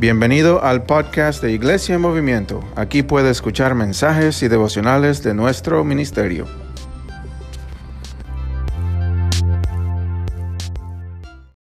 [0.00, 2.62] Bienvenido al podcast de Iglesia en Movimiento.
[2.76, 6.46] Aquí puede escuchar mensajes y devocionales de nuestro ministerio.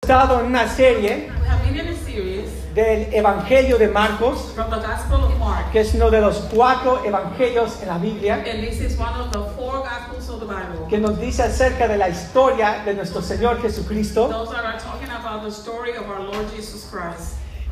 [0.04, 4.70] estado en una serie We have been in a series del Evangelio de Marcos, from
[4.70, 8.64] the Gospel of Mark, que es uno de los cuatro evangelios en la Biblia, and
[8.64, 10.88] this is one of the four Gospels of the Bible.
[10.88, 14.30] que nos dice acerca de la historia de nuestro Señor Jesucristo.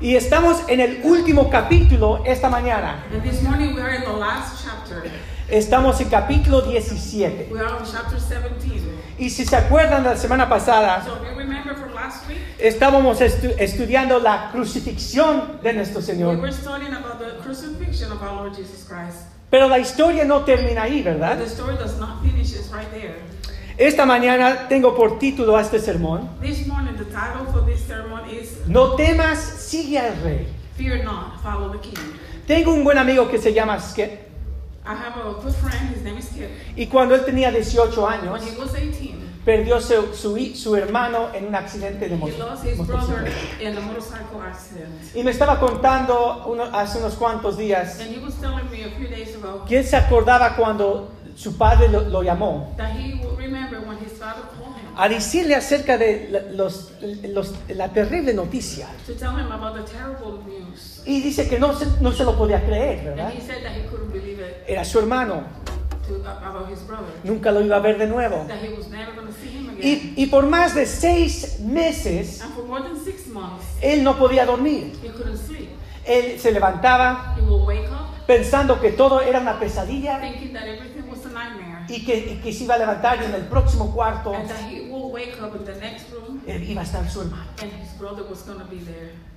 [0.02, 3.04] Y estamos en el último capítulo esta mañana.
[3.14, 5.10] And this morning we are in the last chapter.
[5.50, 7.50] Estamos en capítulo 17.
[7.52, 8.82] We are on chapter 17.
[9.18, 12.40] Y si se acuerdan de la semana pasada, So if you remember from last week,
[12.60, 16.38] estábamos estu- estudiando la crucifixión de nuestro we Señor.
[16.42, 19.28] were studying about the crucifixion of our Lord Jesus Christ.
[19.50, 21.38] Pero la historia no termina ahí, ¿verdad?
[21.38, 23.16] the story does not finish, it's right there.
[23.78, 28.22] Esta mañana tengo por título a este sermón, This morning, the title for this sermon
[28.30, 30.48] is No temas, sigue al rey.
[30.78, 31.94] Fear Not, Follow the King.
[32.48, 34.24] Tengo un buen amigo que se llama Skip
[34.88, 36.48] I have a good friend, his name is Kip.
[36.78, 41.30] y cuando él tenía 18 años When he was 18, perdió su, su, su hermano
[41.34, 43.62] en un accidente de He moto- lost his brother motocicleta.
[43.64, 45.16] in a motorcycle accident.
[45.16, 48.90] Y me estaba contando uno- hace unos cuantos días And he was telling me a
[48.98, 52.76] few days ago que él se acordaba cuando su padre lo, lo llamó
[54.98, 56.92] a decirle acerca de los-
[57.30, 58.88] los- la terrible noticia.
[59.06, 61.02] to tell him about the terrible news.
[61.06, 63.32] Y dice que no se, no se lo podía creer, ¿verdad?
[63.34, 65.44] he said that he couldn't believe it Era su hermano,
[66.88, 68.48] brother, nunca lo iba a ver de nuevo.
[69.82, 74.18] Y, y por más de seis meses, And for more than six months, él no
[74.18, 74.94] podía dormir.
[75.04, 75.70] he couldn't sleep.
[76.06, 77.36] Él se levantaba
[78.26, 80.20] pensando que todo era una pesadilla
[81.88, 84.70] y que, y que se iba a levantar y en el próximo cuarto And that
[84.70, 87.50] he will wake up in the next room eh, iba a estar su hermano.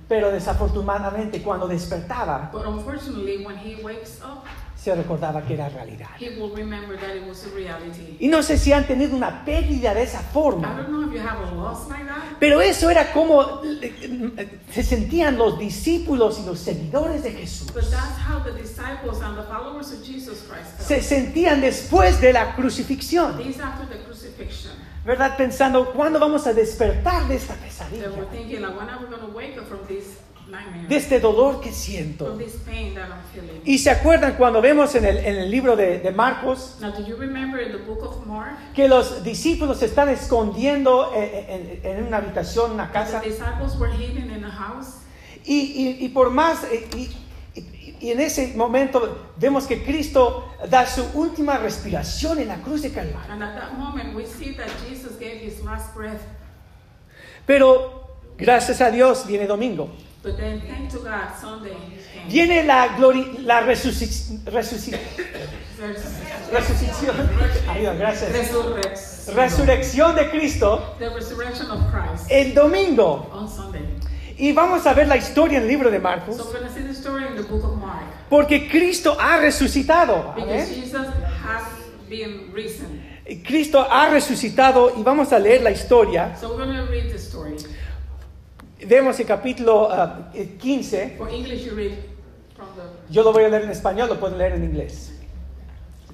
[0.09, 4.43] Pero desafortunadamente cuando despertaba But unfortunately, when he wakes up,
[4.75, 6.07] se recordaba que era realidad.
[6.19, 8.15] he will remember that it was a reality.
[8.19, 11.13] Y no sé si han tenido una pérdida de esa I forma, don't know if
[11.13, 16.39] you have a loss like that, pero eso era como eh, se sentían los discípulos
[16.39, 17.67] y los seguidores de Jesús.
[17.73, 20.87] but that's how the disciples and the followers of Jesus Christ felt.
[20.87, 23.31] Se sentían después de la crucifixión,
[23.61, 24.71] after the crucifixion,
[25.05, 25.37] ¿verdad?
[25.37, 28.09] Pensando, ¿cuándo vamos a despertar de esta pesadilla?
[28.11, 30.17] were thinking, like, when are we going to wake up from this
[30.47, 32.37] nightmare, De este dolor que siento.
[33.65, 37.05] Y se acuerdan cuando vemos en el, en el libro de, de Marcos Now, do
[37.05, 41.97] you remember in the book of Mark, que los discípulos se están escondiendo en, en-
[41.99, 43.21] en una habitación, una casa?
[43.21, 44.95] the disciples were hidden in a house,
[45.45, 45.55] Y,
[45.99, 47.09] y- y por más, eh, y,
[47.99, 52.91] y- en ese momento vemos que Cristo da su última respiración en la cruz de
[52.91, 53.35] Calvario.
[57.45, 59.89] Pero gracias a Dios viene domingo.
[60.21, 61.73] But then, thank to God, Sunday.
[62.27, 64.91] Viene la, glori- la resuci- resuci-
[65.79, 67.15] Res- resucitación.
[67.69, 68.29] Ayuda, gracias.
[69.33, 73.29] Resurrección de Cristo The resurrection of Christ el domingo.
[73.33, 73.81] on Sunday.
[74.37, 76.35] Y vamos a ver la historia en el libro de Marcos.
[76.35, 76.51] So
[76.99, 78.03] story in the book of Mark.
[78.29, 80.33] Porque Cristo ha resucitado.
[80.35, 80.81] Because Amén.
[80.83, 81.07] Jesus
[81.43, 81.63] has
[82.09, 83.01] been risen.
[83.45, 86.35] Cristo ha resucitado y vamos a leer la historia.
[86.39, 87.55] So we're going to read the story.
[88.85, 91.15] Vemos el capítulo ah, 15.
[91.17, 91.97] For English, you read
[92.55, 92.83] from the.
[93.13, 95.11] Yo lo voy a leer en español, lo pueden leer en inglés.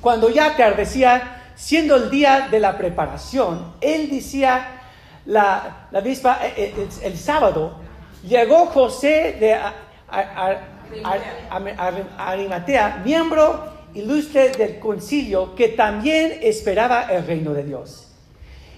[0.01, 4.81] Cuando ya atardecía, siendo el día de la preparación, él decía
[5.25, 7.79] la, la víspera, eh, eh, el, el sábado,
[8.23, 9.73] llegó José de A-
[10.09, 10.59] A-
[12.17, 18.07] Arimatea, miembro ilustre del concilio, que también esperaba el reino de Dios.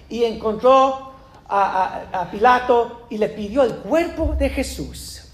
[0.08, 1.12] Y encontró
[1.48, 5.24] a, Pilato y le pidió el cuerpo de Jesús.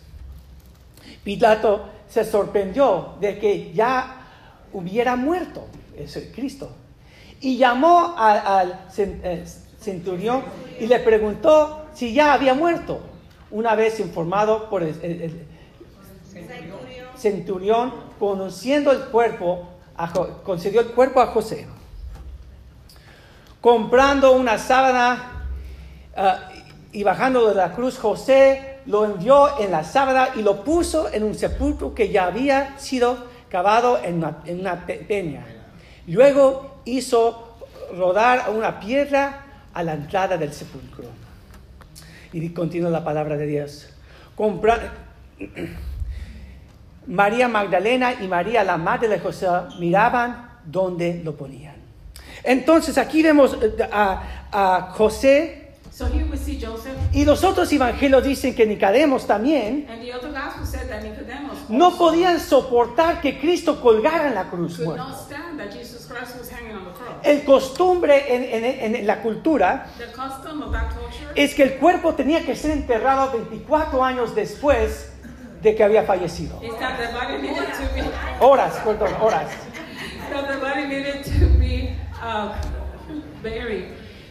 [1.23, 4.23] Pilato se sorprendió de que ya
[4.73, 6.71] hubiera muerto, es el Cristo.
[7.41, 9.45] Y llamó al eh,
[9.81, 10.43] centurión
[10.81, 13.01] y le preguntó si ya había muerto.
[13.51, 15.47] Una vez informado por el, el-
[16.51, 20.13] el centurión, conociendo el cuerpo, a
[20.43, 21.67] concedió el cuerpo a José.
[23.61, 25.47] Comprando una sábana
[26.17, 26.51] ah,
[26.93, 31.23] y bajando de la cruz, José lo envió en la sábana y lo puso en
[31.23, 33.17] un sepulcro que ya había sido
[33.49, 34.17] cavado en
[34.61, 35.47] una, peña.
[36.07, 37.57] Luego hizo
[37.97, 41.07] rodar una piedra a la entrada del sepulcro.
[42.33, 43.89] Y continúa la palabra de Dios.
[44.37, 44.93] Compra-
[47.07, 49.47] María Magdalena y María, la madre de José,
[49.79, 51.75] miraban donde lo ponían.
[52.43, 54.23] Entonces aquí vemos eh, a,
[54.53, 55.61] a José
[55.91, 60.13] So here we see Joseph, y los otros evangelios dicen que Nicodemos también and the
[60.13, 64.77] other gospel said that Nicodemus no also podían soportar que Cristo colgara en la cruz
[64.79, 67.15] could not stand that Jesus Christ was hanging on the cross.
[67.23, 71.75] El costumbre en, en- en la cultura The custom of that culture es que el
[71.77, 75.13] cuerpo tenía que ser enterrado 24 años después
[75.65, 76.61] de que había fallecido.
[78.39, 79.51] Horas, perdón, horas.
[80.31, 82.55] the body needed to be uh,
[83.43, 83.87] buried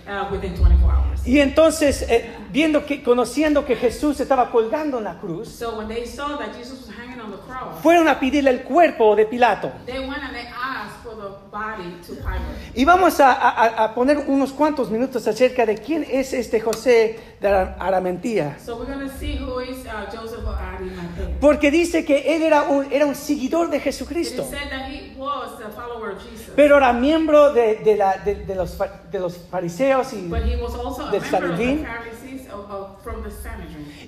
[0.07, 1.12] uh, within 24 hours.
[1.25, 5.87] Y entonces, eh, viendo que, conociendo que Jesús estaba colgando en la cruz, So when
[5.87, 9.25] they saw that Jesus was hanging on the cross, fueron a pedirle el cuerpo de
[9.25, 9.71] Pilato.
[9.85, 12.73] they went and they asked for the body to Pilate.
[12.75, 17.19] Y vamos a, a- a poner unos cuantos minutos acerca de quién es este José
[17.39, 18.57] de Ara- Aramentía.
[18.59, 21.37] So we're going to see who is uh, Joseph of Arimathea.
[21.39, 24.41] Porque dice que él era un, era un seguidor de Jesucristo.
[24.41, 26.49] is said that he was the follower of Jesus.
[26.55, 28.77] Pero era miembro de, de la- de- de los,
[29.11, 31.85] de los fariseos y, But he was also a Del Sanhedrin.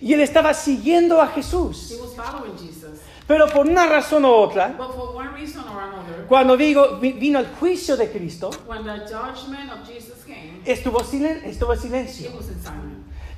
[0.01, 1.97] y él estaba siguiendo a He Jesús.
[2.01, 2.99] was following Jesus.
[3.27, 7.13] Pero por una razón u otra, But for one reason or another, cuando digo, vi-
[7.13, 12.29] vino el juicio de Cristo, when the judgment of Jesus came, estuvo, silen- estuvo silencio.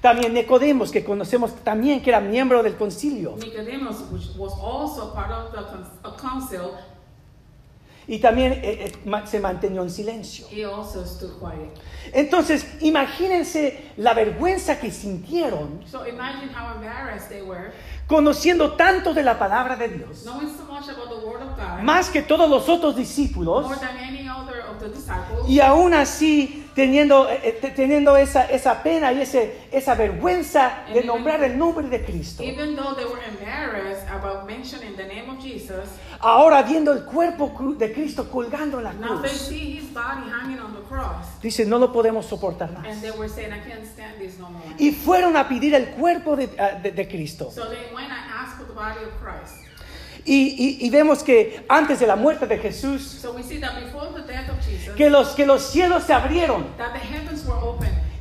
[0.02, 3.36] También Nicodemos, que conocemos también que era miembro del concilio.
[8.07, 10.48] Y también eh, eh, se mantenió en silencio.
[10.50, 11.69] he also stood quiet.
[12.13, 17.71] Entonces, imagínense la vergüenza que sintieron So imagine how embarrassed they were,
[18.07, 21.81] conociendo tanto de la palabra de Dios, knowing so much about the Word of God,
[21.83, 25.48] más que todos los otros discípulos, more than any other of the disciples.
[25.50, 30.84] y aún así teniendo, eh, eh, te- teniendo esa, esa pena y ese, esa vergüenza
[30.94, 32.44] de nombrar el nombre de Cristo.
[32.44, 35.90] Even though they were embarrassed about mentioning the name of Jesus,
[36.20, 40.30] Ahora viendo el cuerpo de Cristo colgando en la now they cruz, see his body
[40.30, 41.26] hanging on the cross.
[41.42, 42.86] dice, no lo podemos soportar más.
[42.88, 44.64] And they were saying, I can't stand this no more.
[44.78, 47.50] Y fueron a pedir el cuerpo de, ah, de- de Cristo.
[47.52, 49.67] So they went and asked for the body of Christ.
[50.30, 53.80] Y, y- y vemos que antes de la muerte de Jesús, So we see that
[53.80, 56.66] before the death of Jesus, que los, que los cielos se abrieron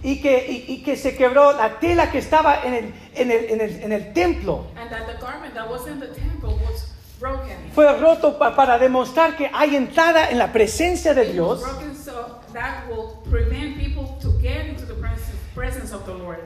[0.05, 3.45] y que, y, y que se quebró la tela que estaba en el, en el,
[3.51, 4.67] en el, en el templo.
[4.77, 7.57] And that the garment that was in the temple was broken.
[7.75, 11.61] Fue roto pa- para demostrar que hay entrada en la presencia de Dios,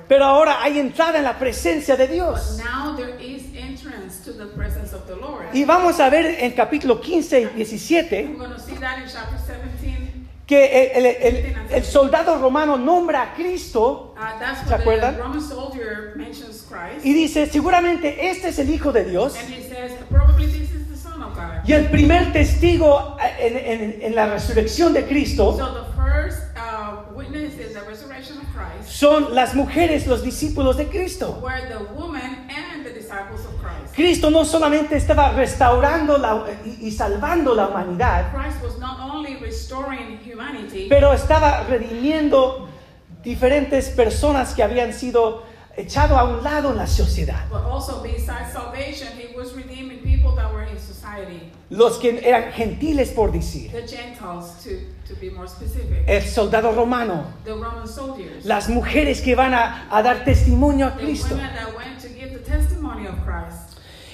[0.09, 2.59] pero ahora hay entrada en la presencia de But Dios.
[2.59, 4.80] now there is entrance to the presence of the Lord.
[5.53, 9.05] Y vamos a ver en capítulo 15 y 17 We're going to see that in
[9.09, 10.11] chapter 17.
[10.47, 15.17] que el, el- el- el soldado romano nombra a Cristo that's ¿Se acuerdan?
[17.05, 19.35] y dice, seguramente este es el Hijo de Dios.
[21.65, 26.39] Y el primer testigo eh, en, en- en la resurrección de Cristo So the first
[26.57, 31.39] uh, witness in the resurrection of Christ son las mujeres, los discípulos de Cristo.
[33.95, 39.37] Cristo no solamente estaba restaurando la- y, y salvando la humanidad, Christ was not only
[39.37, 42.69] restoring humanity, pero estaba redimiendo
[43.23, 45.43] diferentes personas que habían sido
[45.77, 47.47] echado a un lado en la sociedad.
[47.51, 52.53] but also besides salvation, he was redeeming people that were in society, Los que eran
[52.53, 53.71] gentiles por decir.
[53.71, 54.71] the Gentiles, to,
[55.07, 59.87] to be more specific, El soldado romano, the Roman soldiers, las mujeres que van a,
[59.91, 61.37] a dar testimonio a the Cristo.
[61.37, 61.41] the.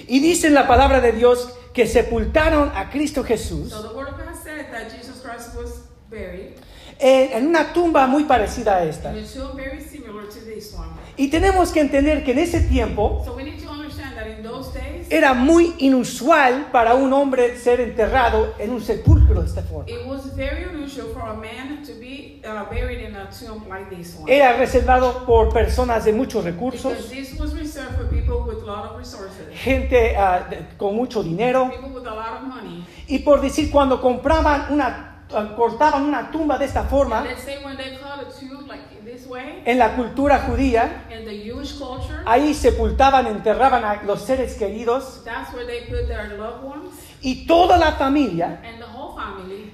[0.09, 4.09] Y dice en la palabra de Dios que sepultaron a Cristo Jesús So the Word
[4.09, 6.55] of God said that Jesus Christ was buried
[6.99, 9.17] en, una tumba muy parecida a esta.
[9.17, 10.89] in a tomb very similar to this one.
[11.17, 13.35] Y tenemos que entender que en ese tiempo So
[15.11, 19.89] era muy inusual para un hombre ser enterrado en un sepulcro de esta forma.
[19.89, 23.89] it was very unusual for a man to be uh, buried in a tomb like
[23.95, 24.31] this one.
[24.33, 28.67] Era reservado por personas de muchos Because recursos, this was reserved for people with a
[28.67, 29.97] lot of resources, gente
[30.51, 31.71] de- con mucho dinero.
[33.09, 38.86] Y por decir, cuando compraban una, ah, cortaban una tumba de esta forma, like
[39.65, 45.23] en la cultura judía, in the Jewish culture, ahí sepultaban, enterraban a los seres queridos
[45.25, 48.61] that's where they put their loved ones, y toda la familia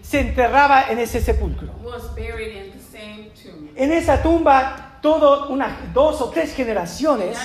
[0.02, 1.70] se enterraba en ese sepulcro.
[1.82, 3.70] was buried in the same tomb.
[3.76, 7.36] En esa tumba, todo una, dos o tres generaciones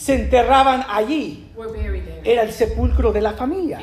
[0.00, 1.52] se enterraban allí.
[2.24, 3.78] Era el sepulcro de la familia.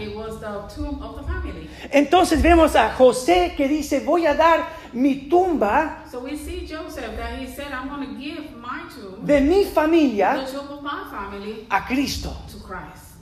[1.91, 4.67] Entonces vemos a José que dice, voy a dar
[4.97, 9.25] mi tumba So we see Joseph that he said, I'm going to give my tomb,
[9.25, 12.33] de mi familia the tomb of my family, a Cristo.
[12.51, 13.13] to Christ.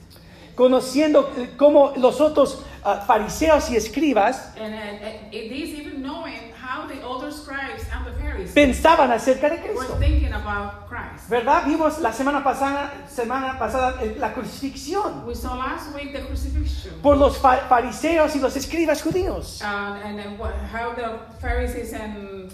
[0.54, 6.54] Conociendo eh, cómo los otros ah, fariseos y escribas And uh, uh, is even knowing
[6.66, 9.96] how the older scribes and the Pharisees pensaban acerca de were Cristo.
[9.98, 11.28] thinking about Christ.
[11.30, 11.64] ¿Verdad?
[11.66, 16.94] Vimos la semana pasada, semana pasada la crucifixión We saw last week the crucifixion.
[17.02, 19.60] por los fa- fariseos y los escribas judíos.
[19.62, 22.52] Uh, and then what, how the Pharisees and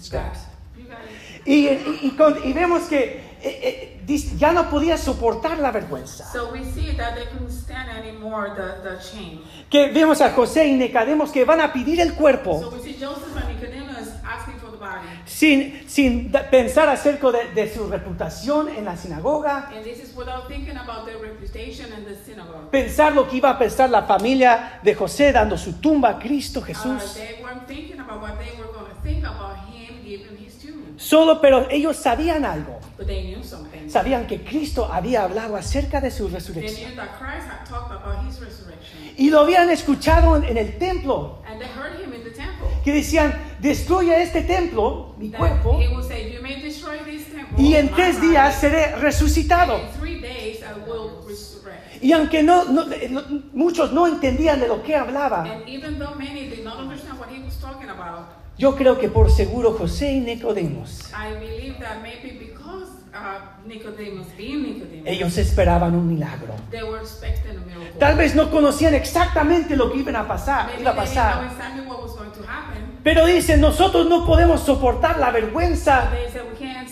[0.00, 0.40] Scribes.
[0.76, 1.42] you got it.
[1.46, 6.24] Y, y- y con- y vemos que eh, eh, ya no podía soportar la vergüenza.
[6.32, 9.40] So we see that they stand anymore the, the shame.
[9.70, 12.96] Que vemos a José y Nicodemos que van a pedir el So cuerpo we see
[12.98, 15.06] Joseph and Nicodemus asking for the body.
[15.26, 20.48] sin, sin pensar acerca de, de su reputación en la sinagoga, And this is without
[20.48, 22.70] thinking about their reputation in the synagogue.
[22.70, 26.60] pensar lo que iba a pensar la familia de José dando su tumba a Cristo
[26.60, 27.14] Uh, Jesús.
[27.14, 30.98] they weren't thinking about what they were going to think about him giving his tomb.
[30.98, 32.77] Solo, pero ellos sabían algo.
[32.98, 33.88] But they knew something.
[33.88, 36.90] Sabían que Cristo había hablado acerca de su They resurrección.
[36.90, 38.98] knew that Christ had talked about his resurrection.
[39.16, 42.66] Y lo habían escuchado en, en el templo, And they heard him in the temple.
[42.84, 47.26] que decían, destruye este templo, mi That cuerpo, he would say, You may destroy this
[47.32, 47.56] temple.
[47.62, 49.78] y en my tres body, días seré and resucitado.
[49.78, 52.02] In three days I will resurrect.
[52.02, 56.14] Y aunque no, no- no- muchos no entendían de lo que hablaba, And even though
[56.16, 58.26] many did not understand what he was talking about,
[58.58, 64.26] yo creo que por seguro José y Nicodemos, I believe that maybe because uh, Nicodemus,
[64.36, 66.54] being Nicodemus, ellos esperaban un milagro.
[66.70, 67.98] they were expecting a miracle.
[67.98, 71.44] Tal vez no conocían exactamente lo que iban a pasar, Maybe iba a pasar.
[71.44, 72.78] exactly what was going to happen.
[73.04, 76.88] Pero dicen, nosotros no podemos soportar la vergüenza, They said, We can't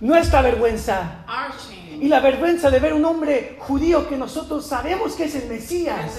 [0.00, 1.24] nuestra vergüenza.
[1.28, 1.86] our shame.
[1.98, 6.12] Y la vergüenza de ver un hombre judío que nosotros sabemos que es el Mesías,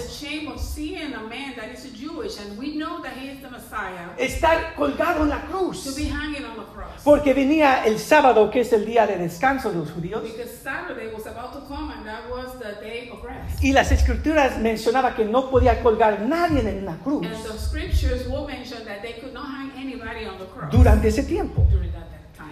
[4.17, 5.95] estar colgado en la to cruz.
[5.95, 7.01] be hanging on the cross.
[7.03, 10.23] Porque venía el sábado, que es el día de descanso de los judíos.
[10.23, 13.63] Because Saturday was about to come and that was the day of rest.
[13.63, 18.27] Y las escrituras mencionaba que no podía colgar nadie en una cruz And the scriptures
[18.27, 21.67] will mention that they could not hang anybody on the cross durante ese tiempo.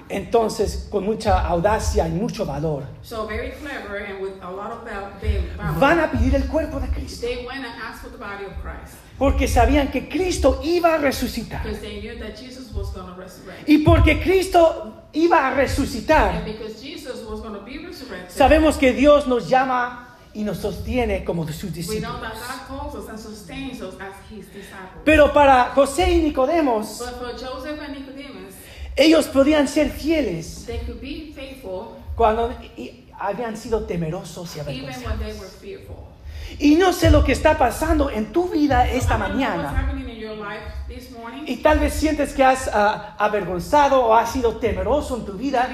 [0.07, 4.85] Entonces, con mucha audacia y mucho valor, So very clever and with a lot of
[5.79, 7.25] van a pedir el cuerpo de Cristo.
[7.25, 10.97] they went and asked for the body of Christ Porque sabían que Cristo iba a
[10.97, 11.63] resucitar.
[11.63, 13.67] because they knew that Jesus was going to resurrect.
[13.67, 18.77] Y porque Cristo iba a resucitar, And because Jesus was going to be resurrected, sabemos
[18.77, 20.01] que Dios nos llama
[20.33, 22.21] y nos sostiene como sus we know discípulos.
[22.21, 25.01] that God calls us and sustains us as his disciples.
[25.05, 27.01] Pero para José y Nicodemos,
[28.95, 34.75] ellos podían ser fieles they could be faithful cuando y- habían sido temerosos y even
[34.83, 35.19] when avergonzados.
[35.19, 35.95] they were fearful.
[36.59, 39.91] Y no sé lo que está pasando en tu vida esta mañana.
[41.47, 45.67] Y tal vez sientes que has ah, avergonzado o has sido temeroso en tu vida.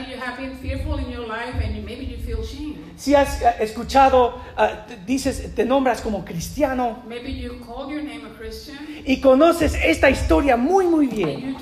[2.96, 4.40] Si has ah, escuchado,
[4.88, 9.76] te- dices, te nombras como cristiano Maybe you call your name a Christian y conoces
[9.76, 11.56] esta historia muy, muy bien.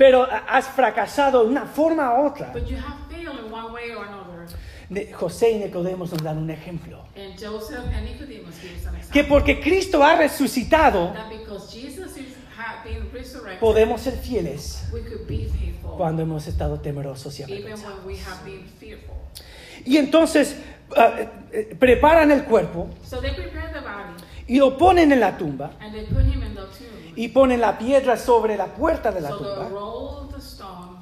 [0.00, 2.50] Pero has fracasado de una forma u otra.
[2.54, 5.12] but you have failed in one way or another.
[5.12, 7.04] José y Nicodemos nos dan un ejemplo.
[7.14, 11.12] And and Que porque Cristo ha resucitado,
[13.60, 18.02] podemos ser fieles we could be faithful cuando hemos estado temerosos y avergonzados.
[18.02, 19.16] when we have been fearful.
[19.84, 20.56] Y entonces
[20.96, 24.14] eh, preparan el cuerpo So they prepared the body
[24.50, 27.14] y lo ponen en la tumba and they put him in the tomb.
[27.16, 30.98] y ponen la piedra sobre la puerta de la So they tumba, rolled the stone,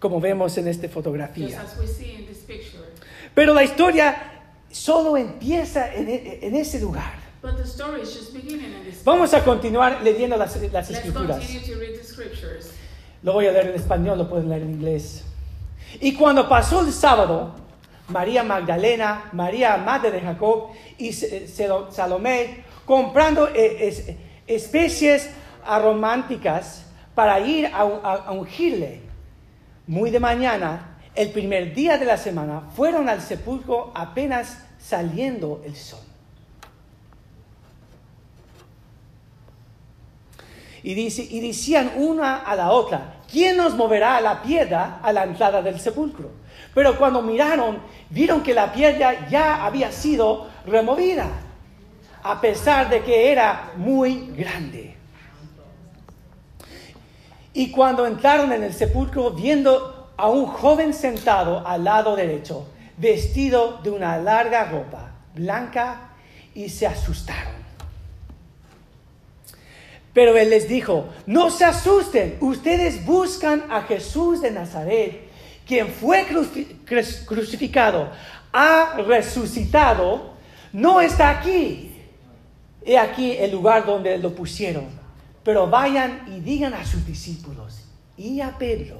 [0.00, 1.60] como vemos en esta just fotografía.
[1.62, 2.82] as we see in this picture.
[3.34, 4.16] Pero la historia
[4.70, 7.12] solo empieza en, e- en ese lugar.
[7.42, 9.04] But the story is just beginning in this.
[9.04, 11.38] Vamos a continuar leyendo las, las Let's escrituras.
[11.38, 12.72] continue to read the scriptures.
[13.22, 15.22] Lo voy a leer en español, lo pueden leer en inglés.
[16.00, 17.54] Y cuando pasó el sábado,
[18.08, 24.04] María Magdalena, María Madre de Jacob y Salomé, comprando eh, es-
[24.46, 25.30] especies
[25.64, 26.84] aromáticas
[27.14, 29.00] para ir a, un- a- a ungirle.
[29.88, 35.74] Muy de mañana, el primer día de la semana, fueron al sepulcro apenas saliendo el
[35.74, 36.00] sol.
[40.82, 45.60] Y, y decían una a la otra, ¿quién nos moverá la piedra a la entrada
[45.60, 46.30] del sepulcro?
[46.76, 47.78] Pero cuando miraron,
[48.10, 51.26] vieron que la piedra ya había sido removida,
[52.22, 54.94] a pesar de que era muy grande.
[57.54, 62.68] Y cuando entraron en el sepulcro, viendo a un joven sentado al lado derecho,
[62.98, 66.10] vestido de una larga ropa blanca,
[66.54, 67.54] y se asustaron.
[70.12, 75.25] Pero él les dijo, no se asusten, ustedes buscan a Jesús de Nazaret,
[75.66, 78.10] quien fue cruci- cru- crucificado,
[78.52, 80.30] ha resucitado,
[80.72, 81.92] no está aquí.
[82.84, 84.84] he aquí el lugar donde lo pusieron.
[85.42, 87.82] Pero vayan y digan a sus discípulos
[88.16, 88.98] y a Pedro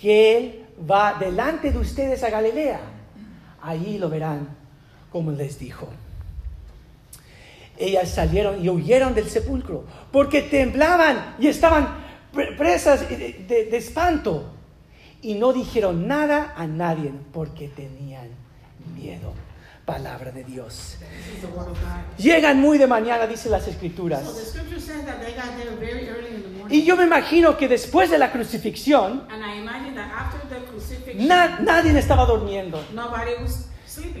[0.00, 2.80] que él va delante de ustedes a Galilea.
[3.62, 4.48] Allí lo verán
[5.12, 5.88] como les dijo.
[7.76, 11.88] Ellas salieron y huyeron del sepulcro porque temblaban y estaban
[12.32, 14.54] pre- presas de espanto
[15.22, 18.28] y no dijeron nada a nadie porque tenían
[18.94, 19.32] miedo.
[19.84, 20.98] Palabra de Dios.
[22.18, 24.22] Llegan muy de mañana, dice las escrituras.
[26.70, 29.26] Y yo me imagino que después de la crucifixión,
[31.16, 32.84] na- nadie estaba durmiendo.
[32.92, 33.67] nobody was.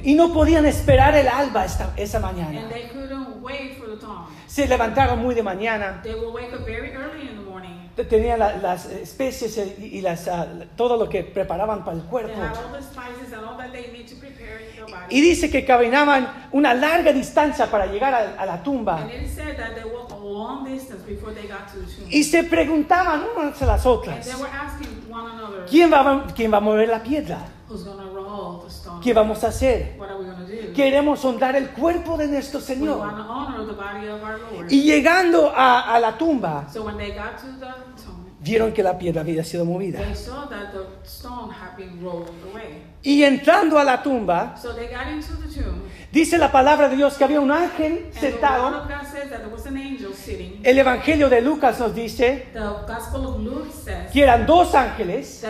[0.02, 2.68] Y no podían esperar el alba esta- esa And mañana.
[2.68, 4.26] they couldn't wait for the dawn.
[4.46, 6.00] Se levantaron muy de mañana.
[6.02, 7.74] They will wake up very early in the morning.
[8.08, 12.10] Tenían la- las especies y, y las, ah, todo lo que preparaban para el They
[12.10, 12.40] cuerpo.
[12.40, 15.06] have all the spices and all that they need to prepare their body.
[15.16, 18.98] Y dice que caminaban una larga distancia para llegar a, a la tumba.
[19.02, 22.06] And it said that they walked a long distance before they got to the tomb.
[22.08, 26.24] Y se preguntaban unas a las And otras, they were asking one another, ¿quién va,
[26.36, 27.38] quién va a mover la piedra?
[29.02, 29.96] ¿Qué vamos a hacer?
[30.74, 33.00] Queremos honrar el cuerpo de nuestro Señor.
[34.68, 37.66] Y llegando a, a la tumba, So when they got to the
[38.02, 39.98] tomb, vieron que la piedra había sido movida.
[40.00, 42.84] they saw that the stone had been rolled away.
[43.02, 45.82] Y entrando a la tumba, So they got into the tomb.
[46.12, 48.68] dice la palabra de Dios que había un ángel sentado.
[48.82, 50.60] of God says that there was an angel sitting.
[50.64, 55.44] El Evangelio de Lucas nos dice The Gospel of Luke says que eran dos ángeles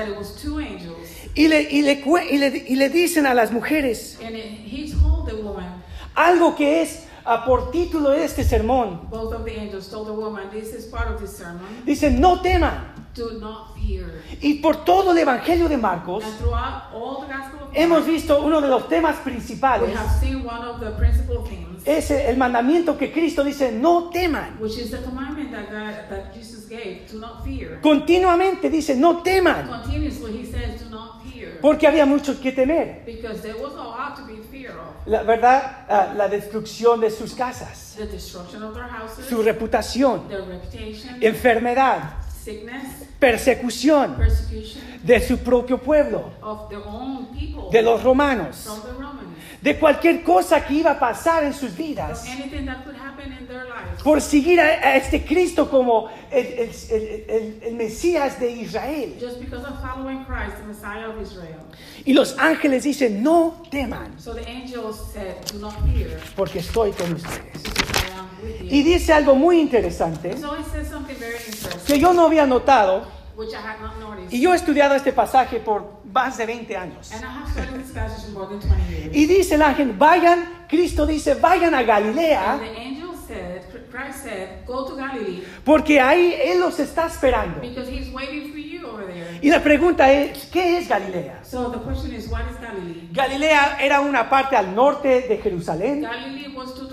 [1.35, 5.27] y le, y le y le- y le dicen a las mujeres And he told
[5.29, 5.83] the woman,
[6.15, 9.09] algo que es ah, por título de este sermón.
[9.11, 11.67] both of the angels told the woman, this is part of the sermon.
[11.85, 12.95] Dicen, no teman.
[13.15, 14.23] Do not fear.
[14.41, 18.41] Y por todo el Evangelio de Marcos And throughout all the Gospel of hemos visto
[18.45, 19.93] uno de los temas we principales.
[19.97, 24.57] have seen one of the principal things, Es el mandamiento que Cristo dice, no teman.
[24.61, 27.81] which is the commandment that God, that Jesus gave, do not fear.
[27.81, 29.67] Continuamente dice, no teman.
[29.67, 30.88] Continuously he says, do not fear.
[31.61, 33.03] Porque había mucho que temer.
[33.05, 35.07] Because there was a lot to be fear of.
[35.07, 40.29] La verdad, ah, la destrucción de sus casas, The destruction of their houses, su reputación,
[40.29, 44.83] their reputation, enfermedad, sickness, persecución persecution.
[45.03, 49.18] de su propio pueblo, of their own people, de los romanos, from the Romans,
[49.61, 52.25] de cualquier cosa que iba a pasar en sus vidas.
[52.29, 54.03] anything that could happen in their lives.
[54.05, 56.71] Por seguir a, este Cristo como el, el-
[57.29, 59.17] el- el- Mesías de Israel.
[59.21, 61.59] Just because of following Christ, the Messiah of Israel.
[62.05, 66.93] Y los ángeles dicen, no teman, So the angels said, do not fear, porque estoy
[66.93, 67.63] con ustedes.
[67.65, 71.81] because I am with Y dice algo muy interesante So it says something very interesting,
[71.87, 73.07] que yo no había notado,
[73.39, 74.33] which I had not noticed.
[74.33, 77.13] y yo he estudiado este pasaje por más de 20 años.
[77.13, 79.17] And I have studied this passage for more than 20 years.
[79.17, 84.25] Y dice el ángel, vayan, Cristo dice, vayan a And Galilea, the angel said, Christ
[84.25, 87.61] said, go to Galilee, porque ahí Él los está esperando.
[87.61, 89.39] because he's waiting for you over there.
[89.41, 91.45] Y la pregunta es, ¿qué es Galilea?
[91.45, 93.09] So the question is, what is Galilee?
[93.13, 96.88] Galilea era una parte al norte de Jerusalén, Galilee was to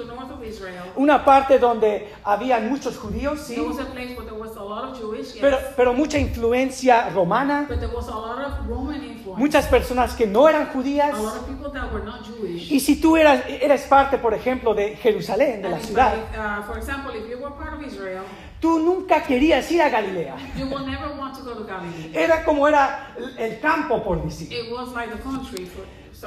[0.95, 4.63] una parte donde habían muchos judíos, sí, There was a place where there was a
[4.63, 8.67] lot of Jewish, yes, pero, pero mucha influencia romana, but there was a lot of
[8.67, 9.39] Roman influence.
[9.39, 11.15] muchas personas que no eran judías.
[12.69, 16.77] Y si tú eras, eres parte, por ejemplo, de Jerusalén, de la ciudad, like, for
[16.77, 18.23] example, if you were part of Israel,
[18.59, 20.35] tú nunca querías ir a Galilea.
[20.57, 22.11] you will never want to go to Galilee.
[22.13, 24.49] Era como era el- el campo, por decir.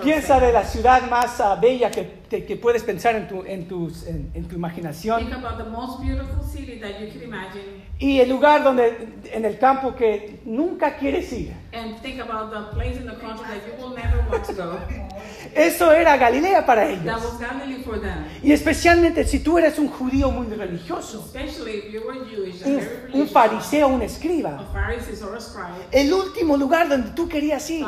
[0.02, 3.66] Piensa de la ciudad más ah, bella que, te- que puedes pensar en tu, en,
[3.66, 7.62] tus- en- en tu Think imaginación about the most beautiful city that you can imagine,
[7.98, 11.52] y el lugar donde en el campo que nunca quieres ir.
[11.72, 14.78] and think about the place in the country that you will never want to go.
[15.54, 17.22] Eso era Galilea para That ellos.
[17.24, 18.24] was Galilee for them.
[18.42, 23.20] Y especialmente si tú eres un judío muy religioso, Especially if you were Jewish un,
[23.20, 24.58] un fariseo, un escriba.
[24.72, 25.86] Pharisee or a scribe.
[25.90, 27.84] El último lugar donde tú querías ir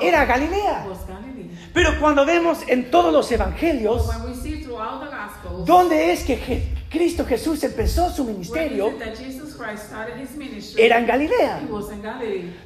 [0.00, 0.86] era Galilea.
[1.72, 4.08] Pero cuando vemos en todos los evangelios,
[5.64, 8.92] ¿dónde es que Cristo Jesús empezó su ministerio?
[10.76, 11.60] Era en Galilea.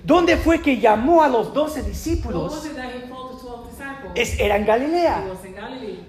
[0.03, 2.65] ¿Dónde fue que llamó a los doce discípulos?
[2.67, 4.13] it that he called the 12 disciples?
[4.15, 5.25] Es, era en Galilea.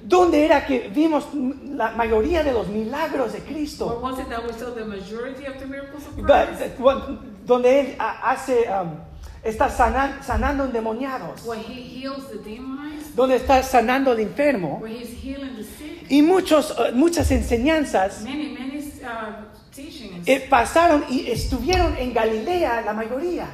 [0.04, 4.02] ¿Dónde era que vimos la mayoría de los milagros de Cristo?
[7.46, 8.90] Donde Él hace, um,
[9.48, 11.46] está sanan- sanando endemoniados.
[11.46, 14.80] Where he heals the demonized, Donde está sanando al enfermo.
[14.82, 16.06] where he's healing the sick.
[16.10, 19.46] Y muchos, uh, muchas enseñanzas Many, many uh,
[20.26, 23.48] eh, pasaron y estuvieron en Galilea la mayoría.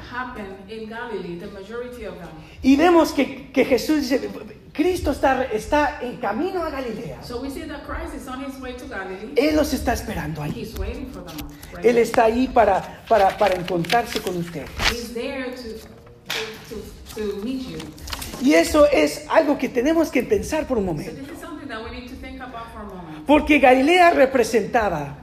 [0.69, 2.29] in Galilee, the majority of them.
[2.61, 4.29] Y vemos que, que Jesús dice,
[4.73, 7.21] Cristo está, está en camino a Galilea.
[7.23, 9.33] So we see that Christ is on his way to Galilee.
[9.35, 10.51] Él los está esperando ahí.
[10.55, 11.37] He's waiting for them.
[11.73, 14.65] right Él está ahí para, para, para encontrarse con usted.
[14.91, 15.77] He's there to,
[16.69, 17.77] to, to, meet you.
[18.41, 21.11] Y eso es algo que tenemos que pensar por un So momento.
[21.21, 23.12] this is something that we need to think about for a moment.
[23.25, 25.17] Porque Galilea representaba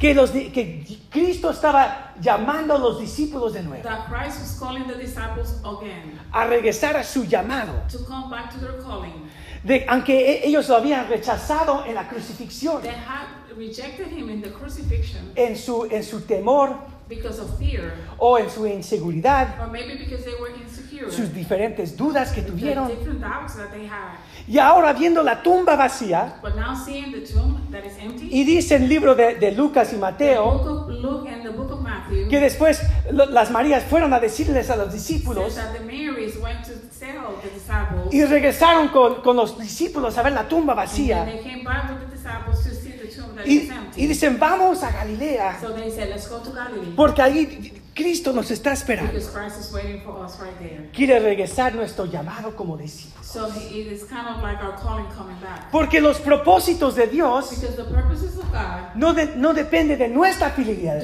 [0.00, 4.86] que, los, que Cristo estaba llamando a los discípulos de nuevo that Christ was calling
[4.86, 7.86] the disciples again a regresar a su llamado.
[7.88, 9.28] to come back to their calling.
[9.62, 14.42] De, aunque e- ellos lo habían rechazado en la crucifixión, They had rejected him in
[14.42, 16.76] the crucifixion en su, en su temor
[17.08, 21.10] because of fear, o en su inseguridad, or maybe because they were insecure.
[21.10, 22.88] sus diferentes dudas que tuvieron.
[22.88, 24.16] that they had.
[24.48, 28.44] Y ahora viendo la tumba vacía, But now seeing the tomb that is empty, y
[28.44, 31.80] dice el libro de, de Lucas y Mateo, book of Luke and the book of
[31.80, 35.80] Matthew que después lo- las Marías fueron a decirles a los says discípulos that the
[35.80, 40.48] Marys went to tell the disciples, y regresaron con, con los discípulos a ver la
[40.48, 41.24] tumba and vacía.
[41.24, 44.02] they came back with the disciples to see the tomb that Y, is empty.
[44.02, 48.32] y dicen, vamos a Galilea, so they said, let's go to Galilee porque ahí Cristo
[48.32, 49.12] nos está esperando.
[49.12, 50.90] right.
[50.92, 53.26] Quiere regresar nuestro llamado como discípulos.
[53.26, 55.70] So he- it is kind of like our calling coming back.
[55.70, 60.08] Porque los propósitos de Dios Because the purposes of God no, de- no dependen de
[60.08, 61.02] nuestra fidelidad,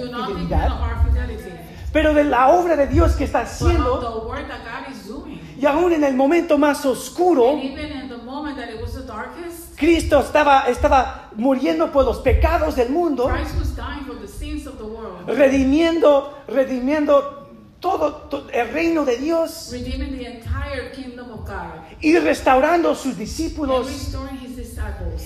[1.92, 4.00] pero de la obra de Dios que está haciendo.
[5.60, 8.92] Y aún en el momento más oscuro, And even in the moment that it was
[8.94, 9.47] the darkest,
[9.78, 13.28] Cristo estaba, estaba muriendo por los pecados del mundo,
[15.26, 17.46] redimiendo, redimiendo
[17.80, 19.70] todo, to- el reino de Dios
[22.02, 23.86] y restaurando sus discípulos.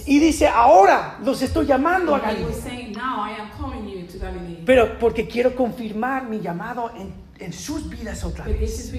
[0.07, 2.47] Y dice, ahora los estoy llamando a And Galilea.
[4.67, 8.91] Pero porque quiero confirmar mi llamado en, en sus vidas otra vez.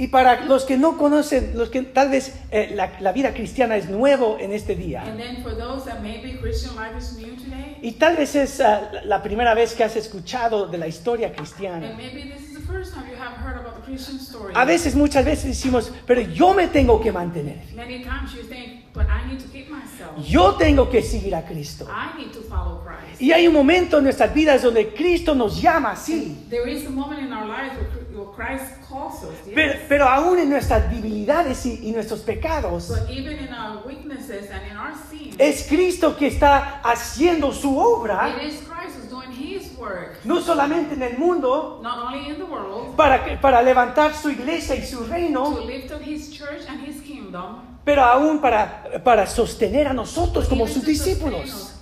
[0.00, 3.76] Y para los que no conocen, los que tal vez eh, la, la vida cristiana
[3.76, 5.02] es nuevo en este día.
[5.02, 8.62] And then for those that maybe Christian life is new today, Y tal vez es
[8.62, 11.86] ah, la- primera vez que has escuchado de la historia cristiana.
[14.54, 17.60] A veces, muchas veces decimos, pero yo me tengo que mantener.
[18.48, 18.80] Think.
[20.26, 21.86] Yo tengo que seguir a Cristo.
[21.86, 23.20] I need to follow Christ.
[23.20, 26.46] Y hay un momento en nuestras vidas donde Cristo nos llama, sí.
[26.48, 27.99] There is a moment in our lives where
[28.40, 29.34] Christ calls us.
[29.44, 29.54] yes.
[29.54, 34.50] Pero, pero aún en nuestras debilidades y, y nuestros pecados, But even in our weaknesses
[34.50, 39.10] and in our sins, es Cristo que está haciendo su obra, it is Christ who's
[39.10, 44.14] doing His work, no solamente en el mundo, not only in the world, para, levantar
[44.14, 48.40] su iglesia y su to reino, lift up His church and His kingdom, pero aún
[48.40, 51.76] para, para sostener a nosotros como sus discípulos.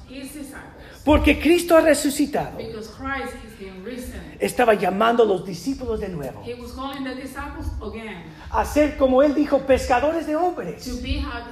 [1.04, 2.58] Porque Cristo ha resucitado.
[2.58, 4.20] Because Christ is being risen.
[4.40, 8.96] Estaba llamando a los discípulos de nuevo He was calling the disciples again a ser,
[8.96, 10.84] como él dijo, pescadores de hombres.
[10.84, 11.42] to be how,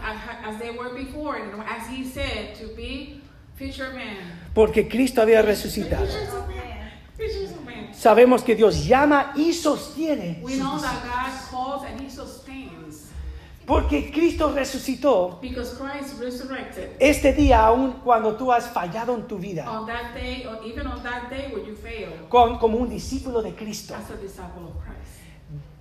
[0.44, 3.20] as they were before, and as He said, to be
[3.56, 4.16] fishermen.
[4.54, 6.06] Porque Cristo había resucitado.
[7.92, 10.40] Sabemos que Dios llama y sostiene.
[10.42, 11.02] We know that.
[11.02, 12.65] God calls and He sustains.
[13.66, 15.38] Porque Cristo resucitó.
[15.42, 16.90] Because Christ resurrected.
[17.00, 19.64] Este día, aun cuando tú has fallado en tu vida,
[20.14, 23.94] day, or even on that day where you fail, con- como un discípulo de Cristo,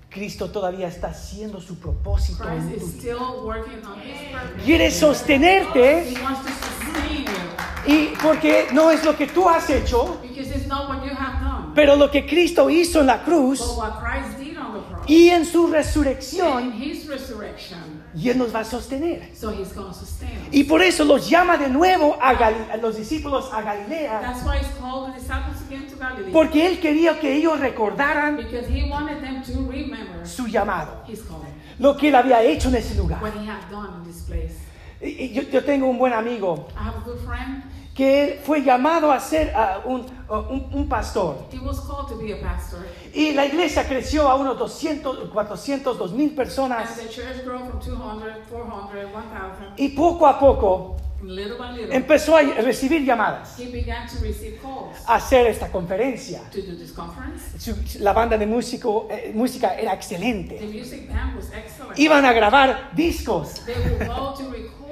[0.10, 3.14] Cristo todavía está haciendo su propósito en tu is vida.
[3.14, 4.64] still working on His purpose.
[4.64, 7.32] Quiere sostenerte He wants to sustain you
[7.88, 11.40] y porque no es lo que tú has hecho, because it's not what you have
[11.44, 13.60] done, pero lo que Cristo hizo en la cruz
[15.08, 17.80] y en su resurrección, His resurrection,
[18.16, 19.30] y Él nos va a sostener.
[19.36, 20.48] so He's going to sustain us.
[20.52, 22.34] Y por eso los llama de nuevo a,
[22.82, 26.32] los discípulos a Galilea, That's why He's called the disciples again to Galilee.
[26.32, 31.22] porque Él quería que ellos recordaran Because He wanted them to remember su llamado, His
[31.24, 33.22] calling, lo que Él había hecho en ese lugar.
[33.22, 34.56] what He had done in this place.
[35.52, 37.64] Yo tengo un buen amigo I have a good friend.
[37.96, 39.54] Que fue llamado a ser
[39.86, 41.48] un, un- un pastor.
[41.52, 42.86] He was called to be a pastor.
[43.14, 46.98] Y la iglesia creció a unos 200, 400, 2000 And personas.
[46.98, 49.74] the church grew from 200, 400, 1000.
[49.78, 54.60] Y poco a poco Little by little, empezó a recibir llamadas he began to receive
[54.62, 56.42] calls a hacer esta conferencia.
[56.52, 57.58] to do this conference.
[57.58, 60.56] Su- la banda de músico, eh, música era excelente.
[60.60, 61.98] The music band was excellent.
[61.98, 63.62] Iban a grabar discos.
[63.66, 63.74] They
[64.06, 64.85] go to record.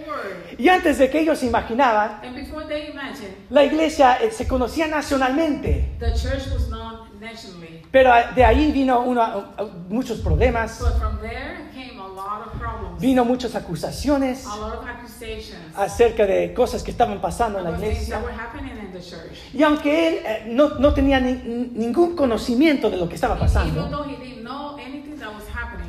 [0.57, 4.87] Y antes de que ellos imaginaban, And before they imagined, la iglesia eh, se conocía
[4.87, 5.95] nacionalmente.
[5.99, 7.81] the church was known nationally.
[7.91, 9.43] Pero ah, de ahí vino uh,
[9.89, 10.79] muchos problemas.
[10.79, 12.99] But from there came a lot of problems.
[13.01, 15.59] Vino muchas acusaciones A lot of accusations.
[15.75, 18.15] acerca de cosas que estaban pasando en la iglesia.
[18.17, 19.37] that were happening in the church.
[19.53, 21.33] Y aunque él eh, no, no tenía ni-
[21.73, 23.87] ningún conocimiento de lo que estaba pasando,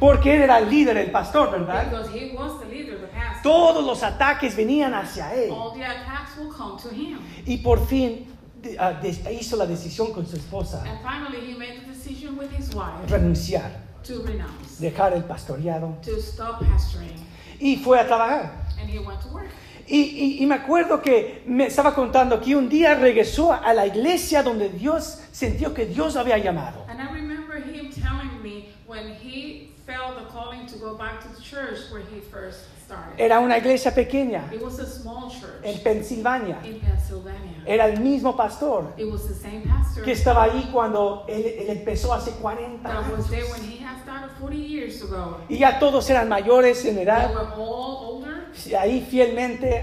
[0.06, 1.90] porque él era el líder, el pastor, ¿verdad?
[1.90, 3.42] Because he was the leader, the pastor.
[3.42, 5.50] Todos los ataques venían hacia él.
[5.50, 7.18] All the attacks will come to him.
[7.46, 8.26] Y por fin
[8.78, 12.74] ah, hizo la decisión con su esposa, And finally, he made the decision with his
[12.74, 13.70] wife renunciar,
[14.06, 15.96] to renounce, dejar el pastoreado.
[16.02, 17.14] to stop pastoring.
[17.58, 18.66] Y fue a trabajar.
[18.78, 19.46] And he went to work.
[19.86, 23.86] Y, y- y me acuerdo que me estaba contando que un día regresó a la
[23.86, 26.84] iglesia donde Dios sintió que Dios lo había llamado.
[26.88, 31.28] And I remember him telling me when he felt the calling to go back to
[31.28, 33.18] the church where he first started.
[33.18, 36.58] Era una iglesia pequeña It was a small church en Pensilvania.
[36.64, 37.62] in Pennsylvania.
[37.66, 41.70] Era el mismo pastor It was the same pastor que estaba ahí cuando él, él
[41.70, 43.30] empezó hace 40 that was años.
[43.30, 45.40] there when he had started 40 years ago.
[45.48, 48.46] Y ya todos eran mayores en They edad, were all older,
[48.78, 49.82] ahí fielmente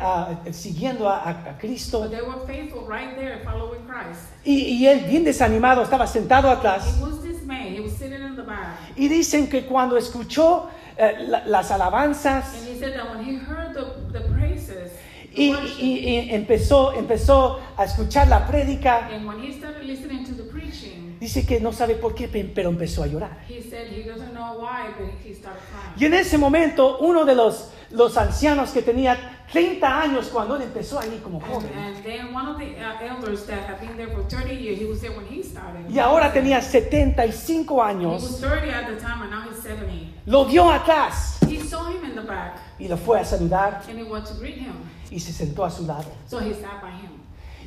[0.52, 2.02] siguiendo a, a- a Cristo.
[2.02, 4.30] but they were faithful right there following Christ.
[4.46, 6.98] Y, y él, bien desanimado, estaba sentado atrás.
[6.98, 7.74] He was dismayed.
[7.78, 8.78] He was sitting in the back.
[8.96, 13.36] Y dicen que cuando escuchó eh, la- las alabanzas And he said that when he
[13.38, 14.92] heard the, the praises,
[15.34, 19.84] the y, worship, y- y empezó, empezó a escuchar la prédica, and when he started
[19.86, 23.38] listening to the preaching, dice que no sabe por qué, pe- pero empezó a llorar.
[23.48, 25.96] he said he doesn't know why, but he started crying.
[26.00, 30.62] Y en ese momento, uno de los, los ancianos que tenía 30 años cuando él
[30.64, 35.02] empezó ahí como joven, uh, elders that had been there for 30 years, he was
[35.02, 35.90] there when he started.
[35.90, 40.14] y ahora tenía 75 He was años, 30 at the time, and now he's 70.
[40.26, 44.00] lo vio atrás He saw him in the back, y lo fue a saludar and
[44.00, 44.74] he went to greet him.
[45.12, 46.06] y se sentó a su lado.
[46.28, 47.12] So he sat by him.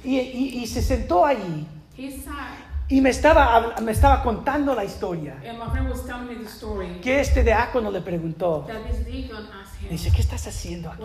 [0.03, 1.67] Y, y- y se sentó ahí
[1.97, 2.35] He sat,
[2.89, 5.37] y me estaba, me estaba contando la historia.
[7.03, 11.03] Que este diácono le preguntó, him, dice, ¿qué estás haciendo aquí?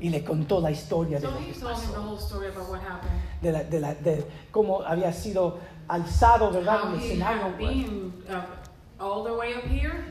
[0.00, 2.46] Y le contó la historia de lo he que told him the pasó, whole story
[2.48, 3.12] about what happened.
[3.42, 6.80] de, la- de la- de cómo había sido alzado, ¿verdad?
[6.86, 9.00] En el escenario, been uh,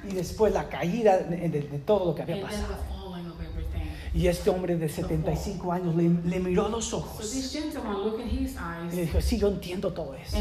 [0.09, 2.67] y después la caída de, de- todo lo que había pasado.
[2.67, 3.83] the falling of everything.
[4.17, 8.27] Y este hombre de 75 años le, le miró los ojos this gentleman looked in
[8.27, 10.35] his y le eyes, dijo, sí, yo entiendo todo eso.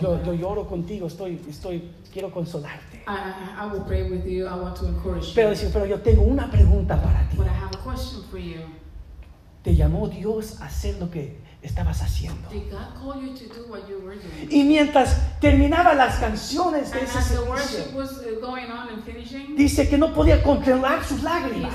[0.00, 2.98] Yo, yo lloro contigo, estoy, estoy, quiero consolarte.
[3.08, 4.46] I, I, I will pray with you.
[4.46, 5.54] I want to encourage Pero you.
[5.54, 7.36] dice, pero yo tengo una pregunta para ti.
[7.36, 8.60] But I have a question for you.
[9.64, 12.48] ¿Te llamó Dios a hacer lo que estabas haciendo?
[14.50, 17.84] Y mientras terminaba las canciones de ese servicio,
[19.56, 21.74] dice que no podía controlar sus lágrimas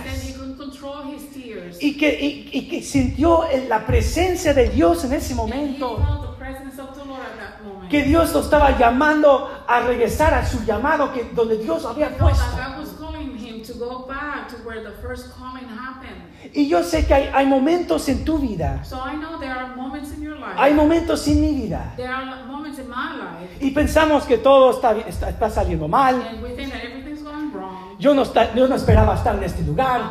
[1.81, 5.99] y que, y- y que sintió la presencia de Dios en ese momento,
[7.89, 12.43] que Dios lo estaba llamando a regresar a su llamado que donde Dios había puesto.
[16.53, 19.75] Y yo sé que hay, hay momentos en tu vida, So I know there are
[19.75, 20.55] moments in your life.
[20.57, 24.71] hay momentos en mi vida There are moments in my life, y pensamos que todo
[24.71, 26.15] está, está, está saliendo mal.
[26.15, 27.97] and we think that everything's going wrong.
[27.99, 30.01] Yo no, está- yo no esperaba estar en este lugar.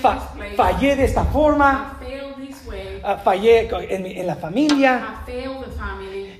[0.00, 1.98] Fa- fallé de esta forma,
[3.04, 5.20] ah, fallé en, mi- en la familia.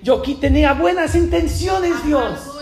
[0.03, 2.53] Yo aquí tenía buenas intenciones, Dios.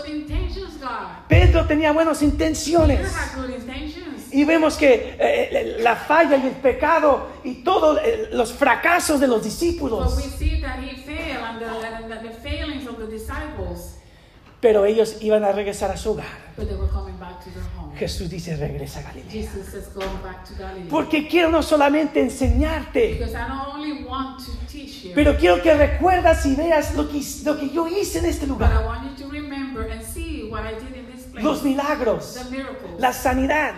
[1.27, 2.99] Pedro tenía buenas intenciones.
[4.31, 7.99] Y vemos que eh, la falla y el pecado y todos
[8.31, 10.15] los fracasos de los discípulos.
[10.37, 13.97] see that he failed and the, and the, the failings of the disciples,
[14.61, 16.25] Pero ellos iban a regresar a su hogar.
[17.97, 19.31] Jesús dice, regresa a Galilea.
[19.31, 20.87] Jesus says, go back to Galilee.
[20.89, 25.61] Porque quiero no solamente enseñarte, Because I not only want to teach you, pero quiero
[25.61, 28.71] que recuerdas y veas lo que, lo que yo hice en este lugar.
[31.41, 33.73] Los milagros, the miracles, la sanidad,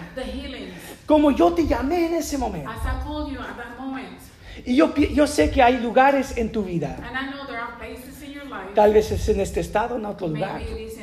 [1.07, 2.69] como yo te llamé en ese momento.
[2.69, 4.19] as I told you at that moment.
[4.65, 6.97] Y yo, yo sé que hay lugares en tu vida.
[7.03, 9.95] And I know there are places in your life, Tal vez es en este estado,
[9.95, 10.59] en otro lugar.
[10.59, 10.96] maybe it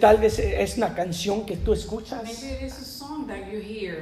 [0.00, 2.22] Tal vez es una canción que tú escuchas.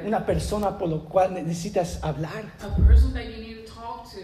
[0.05, 2.45] Una persona por lo cual necesitas hablar.
[2.61, 4.21] a person that you need to talk to,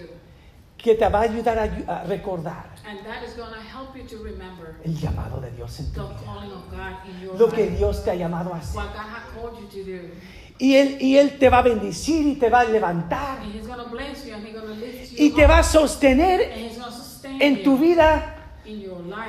[0.76, 4.04] Que te va a ayudar a, a recordar and that is going to help you
[4.04, 7.36] to remember el llamado de Dios en tu vida.
[7.38, 8.76] Lo que Dios te ha llamado a hacer.
[8.76, 10.10] what God has called you to do.
[10.58, 13.40] Y él, y él te va a bendecir y te va a levantar.
[13.40, 15.58] And He's going to bless you and He's going to lift you Y te va
[15.58, 16.52] a sostener
[17.40, 18.37] en tu vida.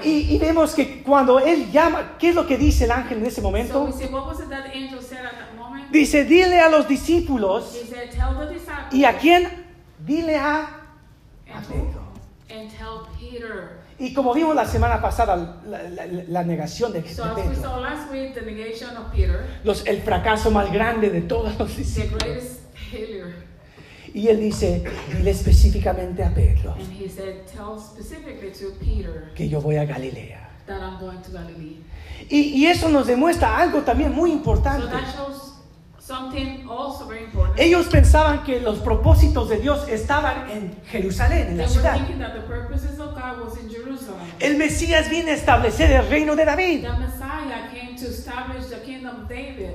[0.03, 3.25] Y, y vemos que cuando Él llama, ¿qué es lo que dice el ángel en
[3.25, 3.87] ese momento?
[5.91, 7.73] Dice, dile a los discípulos.
[8.91, 9.47] ¿Y a quién?
[10.05, 10.69] Dile a...
[11.53, 12.01] and, Pedro.
[12.49, 13.79] and tell Peter.
[13.97, 17.61] Y como vimos la semana pasada, la, la- la negación de, So as we Pedro,
[17.61, 21.75] saw last week, the negation of Peter, los- el fracaso más grande de todos los
[21.75, 22.23] discípulos.
[24.13, 24.83] Y él dice,
[25.15, 29.85] dile específicamente a Pedro And he said, tell specifically to Peter que yo voy a
[29.85, 30.49] Galilea.
[30.67, 31.77] that I'm going to Galilee.
[32.29, 34.87] Y, y eso nos demuestra algo también muy So importante.
[35.99, 37.59] something also very important.
[37.59, 41.93] Ellos pensaban que los propósitos de Dios estaban en Jerusalén, en They la ciudad.
[42.19, 42.41] that the
[42.99, 43.69] of God was in.
[44.39, 46.85] El Mesías viene a establecer el reino de David.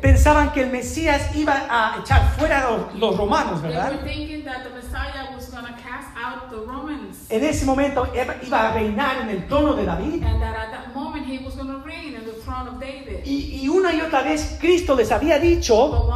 [0.01, 3.93] Pensaban que el Mesías iba a echar fuera a los, los romanos, They ¿verdad?
[3.93, 7.27] were thinking that the Messiah was going to cast out the Romans.
[7.31, 10.23] En ese momento iba- a reinar en el trono de David.
[10.23, 13.25] And that at that moment he was going to reign in the throne of David.
[13.25, 16.09] Y, y una y otra vez Cristo les había dicho,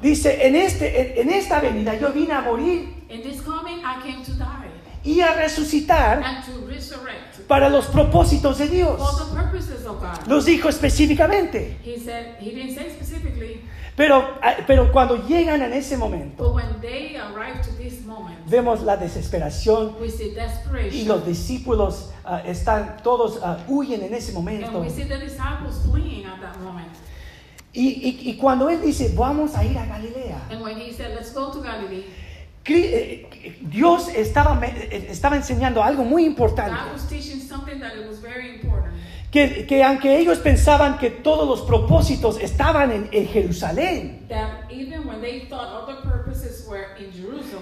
[0.00, 2.94] dice, en, este, en, en esta venida yo vine a morir
[3.44, 3.82] coming
[5.04, 8.98] y a resucitar and to resurrect para los propósitos de Dios.
[8.98, 10.26] for the purposes of God.
[10.28, 11.78] Los dijo específicamente.
[11.84, 13.62] He said, he didn't say specifically,
[13.96, 18.38] Pero, ah, pero cuando llegan en ese momento, but when they arrive to this moment,
[18.46, 21.08] vemos la desesperación y desperation.
[21.08, 24.70] los discípulos ah, están todos ah, huyen en ese momento.
[24.70, 24.92] moment.
[27.72, 30.46] Y, y- y cuando él dice, vamos a ir a Galilea,
[32.68, 36.76] Cri- eh, Dios estaba, eh, estaba enseñando algo muy importante.
[39.30, 44.26] Que, que aunque ellos pensaban que todos los propósitos estaban en, en Jerusalén,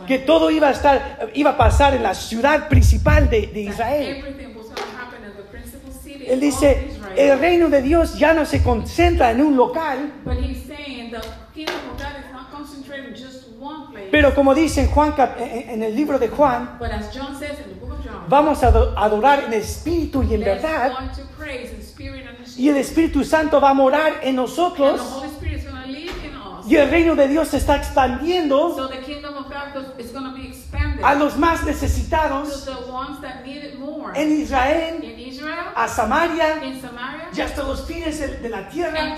[0.07, 4.23] que todo iba a estar, iba a pasar en la ciudad principal de, de Israel.
[6.33, 10.13] Él dice, el reino de Dios ya no se concentra en un local,
[14.11, 16.77] Pero como dice en, Juan, en el libro de Juan,
[18.29, 20.93] vamos a ado- adorar en espíritu y en verdad,
[22.59, 22.77] y el.
[22.77, 25.01] Espíritu Santo va a morar en nosotros,
[26.69, 28.77] y el reino de Dios se está expandiendo
[31.05, 32.49] a los más necesitados
[34.17, 34.99] en Israel,
[35.47, 36.65] Israel, a Samaria.
[36.65, 39.17] in Samaria, y hasta los fines de la tierra.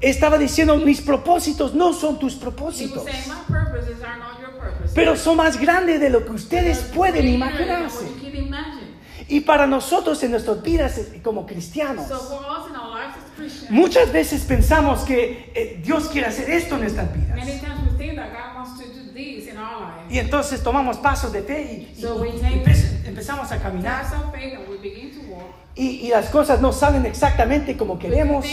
[0.00, 3.04] Estaba diciendo, mis propósitos no son tus propósitos,
[4.94, 8.06] pero son más grandes de lo que ustedes pueden imaginarse.
[9.26, 13.30] Y para nosotros en nuestras vidas como cristianos, So for us in our lives as
[13.36, 17.38] Christians, muchas veces pensamos que eh, Dios quiere hacer esto en nuestras vidas.
[20.10, 22.00] Y entonces tomamos pasos de fe y, y-
[22.36, 22.58] y
[23.04, 24.04] empezamos a caminar.
[25.76, 28.44] Y, y las cosas no salen exactamente como queremos,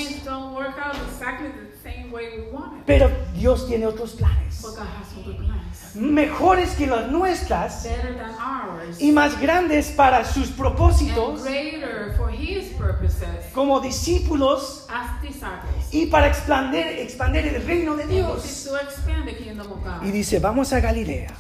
[2.86, 4.62] pero Dios tiene otros planes,
[5.96, 9.02] Mejores que las nuestras Better than ours.
[9.02, 11.42] y más grandes para sus propósitos
[13.54, 14.86] como discípulos
[15.92, 18.68] y para expandir, expandir el reino de Dios.
[20.08, 21.32] Y dice, vamos a Galilea.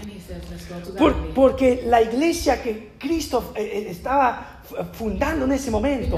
[0.98, 4.62] Por- porque la iglesia que Cristo eh, eh, estaba
[4.94, 6.18] fundando en ese momento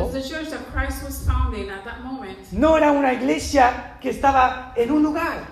[2.51, 5.49] no era una iglesia que estaba en un lugar,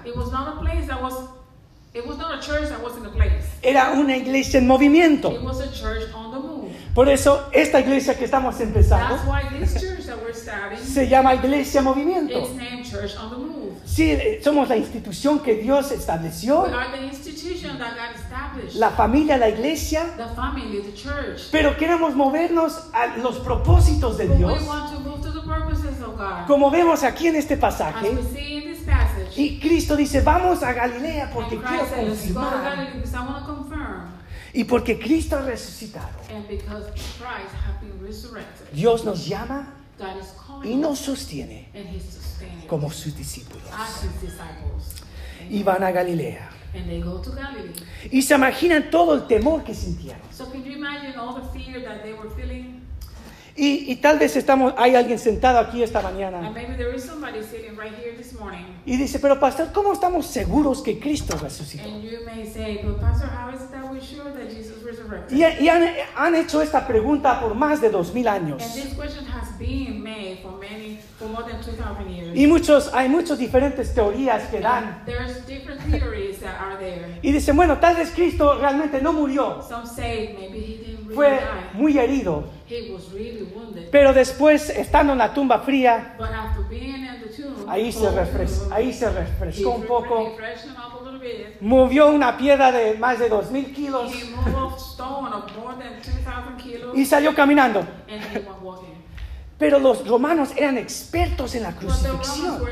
[1.93, 3.45] it was not a church that was in a place.
[3.61, 5.31] era una iglesia en movimiento.
[5.31, 6.71] It was a church on the move.
[6.93, 11.07] Por eso esta iglesia que estamos empezando That's why this church that we're starting se
[11.07, 12.43] llama Iglesia Movimiento.
[12.43, 13.71] is named Church on the Move.
[13.85, 18.75] Sí, eh, somos la institución que Dios We estableció, are the institution that God established.
[18.75, 21.49] la familia, la iglesia, the family, the church.
[21.51, 25.00] pero queremos movernos a los propósitos de But we Dios, want to the
[25.59, 26.47] purposes God.
[26.47, 28.09] como vemos aquí en este As pasaje.
[28.09, 32.71] we see in this passage, Y Cristo dice, vamos a Galilea porque and quiero confirmar.
[34.53, 36.09] Y porque Cristo ha resucitado.
[36.29, 39.73] And because Christ has been resurrected, Dios nos llama
[40.63, 43.63] y nos sostiene and He's sustaining como us sus discípulos.
[43.71, 45.01] as His disciples.
[45.49, 46.49] Y van a Galilea.
[46.73, 47.73] And they go to Galilee.
[48.11, 50.21] Y se imaginan todo el temor que sintieron.
[50.31, 52.80] So can you imagine all the fear that they were feeling?
[53.55, 57.03] Y, y tal vez estamos, hay alguien sentado aquí esta And mañana maybe there is
[57.03, 58.65] somebody sitting right here this morning.
[58.85, 61.83] y dice, pero pastor, ¿cómo estamos seguros que Cristo resucitó?
[61.83, 65.37] And you may say, but Pastor, how is it that we're sure that Jesus resurrected?
[65.37, 65.83] Y, y han,
[66.15, 68.61] han hecho esta pregunta por más de dos mil años.
[68.63, 72.35] And this question has been made for many, for more than 2,000 years.
[72.35, 74.83] Y muchos, hay muchas diferentes teorías que dan.
[74.85, 77.19] And there's different theories that are there.
[77.21, 79.61] Y dicen, bueno, tal vez Cristo realmente no murió.
[79.67, 81.39] Some say maybe he didn't Fue
[81.73, 82.45] muy herido.
[83.91, 87.99] Pero después, estando en la tumba fría, But after being in the tomb, ahí se,
[88.05, 90.35] cold refres- tomb, ahí se refrescó un poco,
[91.59, 94.11] movió una piedra de más de dos mil kilos.
[94.13, 96.97] He moved a stone of more than 2,000 kilos.
[96.97, 97.85] Y salió caminando.
[99.57, 102.63] Pero los romanos eran expertos en la crucifixión.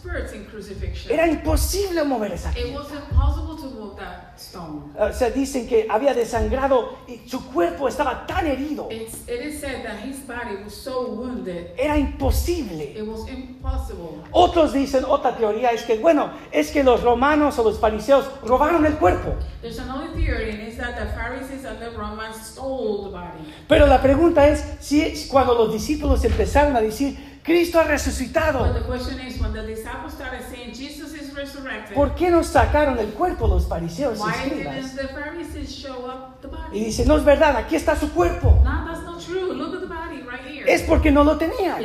[0.00, 1.12] Experts in crucifixion.
[1.12, 2.78] Era imposible mover esa It piedra.
[2.80, 4.90] was impossible to move that stone.
[4.98, 8.88] O sea, dicen que había desangrado y su cuerpo estaba tan herido.
[8.90, 12.80] It's, it is said that his body was so wounded, Era imposible.
[12.96, 14.22] it was impossible.
[14.32, 18.86] Otros dicen, otra teoría es que, bueno, es que los romanos o los fariseos robaron
[18.86, 19.34] el cuerpo.
[19.60, 23.52] There's another theory, and it's that the Pharisees and the Romans stole the body.
[23.68, 28.64] Pero la pregunta es, si es cuando los discípulos empezaron a decir, Cristo ha resucitado,
[28.86, 33.12] question is, when the disciples started saying Jesus is resurrected, ¿por qué no sacaron el
[33.14, 34.74] cuerpo los fariseos y why escribas?
[34.74, 36.84] didn't the Pharisees show up the Y body?
[36.84, 38.60] dice, no es verdad, aquí está su cuerpo.
[38.62, 39.54] No, that's not true.
[39.54, 40.66] Look at the body right here.
[40.70, 41.82] Es porque no lo tenían.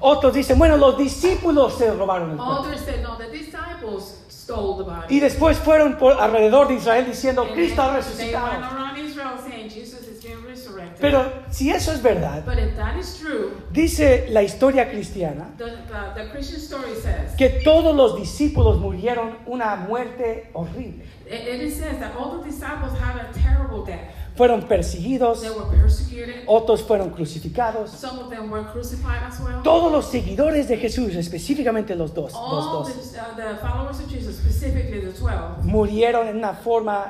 [0.00, 2.62] Otros dicen, bueno, los discípulos se robaron el cuerpo.
[2.62, 5.14] Others said, no, the disciples stole the body.
[5.14, 8.46] Y después fueron por alrededor de Israel diciendo, Cristo ha resucitado.
[8.46, 10.89] around Israel saying Jesus is being resurrected.
[11.00, 15.64] Pero si eso es verdad, but if that is true, dice la historia cristiana the,
[15.64, 21.04] the, the Christian story says, que todos los discípulos murieron una muerte horrible.
[21.26, 24.14] it, it says that all the disciples had a terrible death.
[24.36, 26.44] Fueron perseguidos, They were persecuted.
[26.46, 27.90] otros fueron crucificados.
[27.90, 29.62] Some of them were crucified as well.
[29.62, 34.00] Todos los seguidores de Jesús, específicamente los dos, los All dos, the, uh, the followers
[34.00, 37.08] of Jesus, specifically the 12, murieron en una forma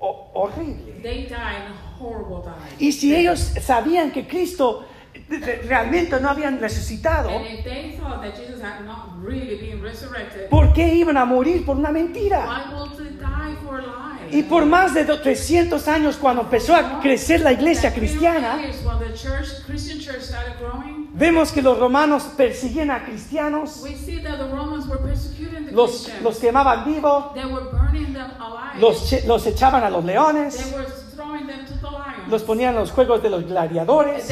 [0.00, 1.00] horrible.
[1.02, 1.68] they died
[1.98, 2.44] horrible.
[2.78, 4.84] Y si ellos sabían que Cristo
[5.28, 7.30] realmente no habían resucitado,
[9.24, 9.72] really
[10.50, 12.46] ¿por qué iban a morir por una mentira?
[14.30, 18.84] Y por más de do- 300 años, cuando empezó a crecer la iglesia cristiana, Years
[18.84, 23.80] when the church, Christian church started growing, vemos que los romanos perseguían a cristianos,
[25.72, 26.22] los, Christians.
[26.22, 27.24] los quemaban vivos,
[28.80, 30.74] los, los echaban a los leones,
[32.28, 34.26] los ponían en los juegos de los gladiadores.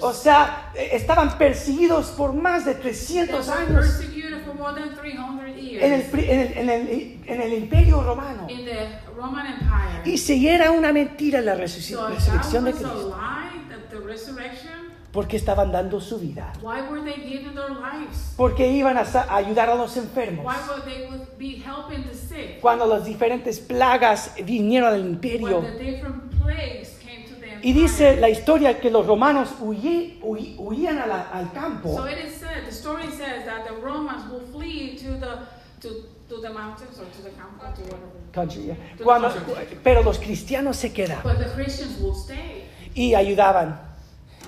[0.00, 4.74] O sea, eh, estaban perseguidos por más de they 300 were años persecuted for more
[4.80, 8.46] than 300 years en el, en el- en el- en el imperio romano.
[8.48, 10.02] in the Roman Empire.
[10.04, 13.16] Y si era una mentira la so resurrección de Cristo,
[15.12, 18.34] porque estaban dando su vida, why were they giving their lives?
[18.36, 20.44] porque iban a, a ayudar a los enfermos.
[20.44, 22.60] Why would they would be helping the sick?
[22.60, 25.62] Cuando las diferentes plagas vinieron al imperio,
[27.64, 32.06] Y dice la historia que los romanos huí- huí- huían a la- al campo So
[32.06, 35.38] it is said, the story says that the Romans will flee to the
[35.80, 35.88] to,
[36.28, 38.10] to the mountains or to the campo, to whatever.
[38.32, 38.76] country, yeah.
[39.02, 39.30] Cuando-
[39.82, 42.64] pero los cristianos se quedaban But the Christians will stay.
[42.94, 43.80] y ayudaban.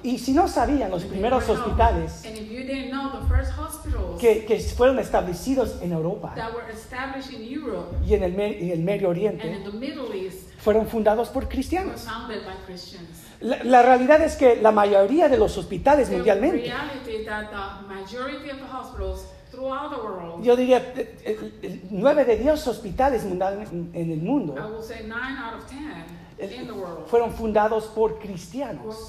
[0.03, 4.21] Y si no sabían los primeros hospitales And if you didn't know, the first hospitals
[4.21, 8.33] que, que fueron establecidos en Europa that were established in Europe y en el,
[8.63, 12.03] y el Medio and in Oriente the Middle East fueron fundados por were cristianos.
[12.03, 13.09] founded by Christians.
[13.41, 16.73] La, la realidad es que la mayoría de los hospitales The mundialmente,
[20.43, 24.55] yo diría eh, eh, eh, nueve de diez hospitales mundial- en el mundo
[26.39, 26.69] Eh,
[27.07, 29.09] fueron fundados por cristianos.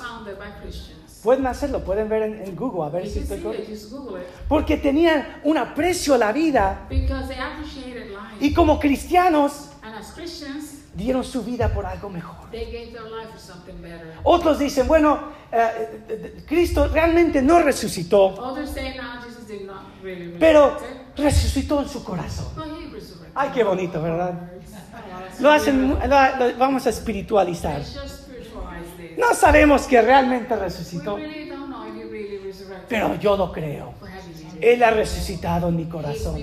[1.24, 4.18] Pueden hacerlo, pueden ver en, en Google a ver si estoy correcto.
[4.48, 6.88] Porque tenían un aprecio a la vida
[8.40, 12.50] y como cristianos And as Christians, dieron su vida por algo mejor.
[12.52, 14.14] they gave their life for something better.
[14.24, 18.56] Otros dicen, bueno, eh, Cristo realmente no resucitó,
[20.40, 20.78] pero
[21.16, 22.48] resucitó en su corazón.
[23.34, 24.34] Ay, qué bonito, ¿verdad?
[25.40, 27.82] Lo hacen, lo- lo- vamos a espiritualizar.
[29.18, 31.18] No sabemos que realmente resucitó,
[32.88, 33.94] pero yo lo creo.
[34.02, 36.36] Seen Él ha resucitado en mi corazón.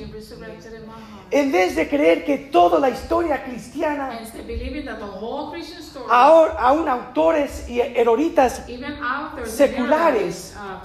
[1.30, 4.10] En vez de creer que toda la historia cristiana,
[6.10, 8.60] ahora, aún autores y authors
[9.50, 10.84] seculares, uh,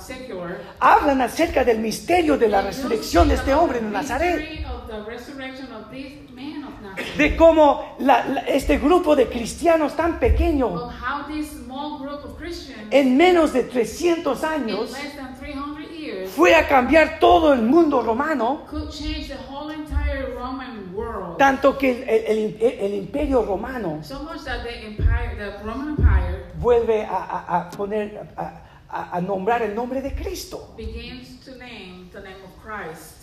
[0.80, 5.90] hablan acerca del misterio de la resurrección de este hombre en Nazaret, the resurrection of
[5.92, 7.18] this man of Nazareth.
[7.18, 12.26] de cómo la- la- este grupo de cristianos tan pequeño, of how this small group
[12.26, 17.20] of Christians en menos de 300 in años, less than 300 years fue a cambiar
[17.20, 21.38] todo el mundo romano, could change the whole entire Roman world.
[21.38, 26.46] tanto que el, el- el imperio romano So much that the empire, the Roman Empire,
[26.60, 30.74] vuelve a, a- a poner, a, a- a nombrar el nombre de Cristo.
[30.76, 33.19] begins to name the name of Christ.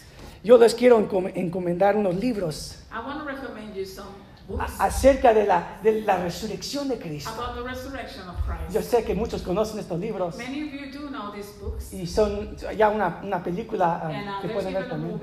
[0.46, 4.06] Yo les quiero encom- encomendar unos libros I want to recommend you some
[4.46, 7.30] books a- acerca de la, de la resurrección de Cristo.
[7.30, 8.36] about the resurrection of
[8.72, 12.06] Yo sé que muchos conocen estos libros Many of you do know these books, y
[12.06, 15.18] son ya una, una película ah, uh, que pueden ver también.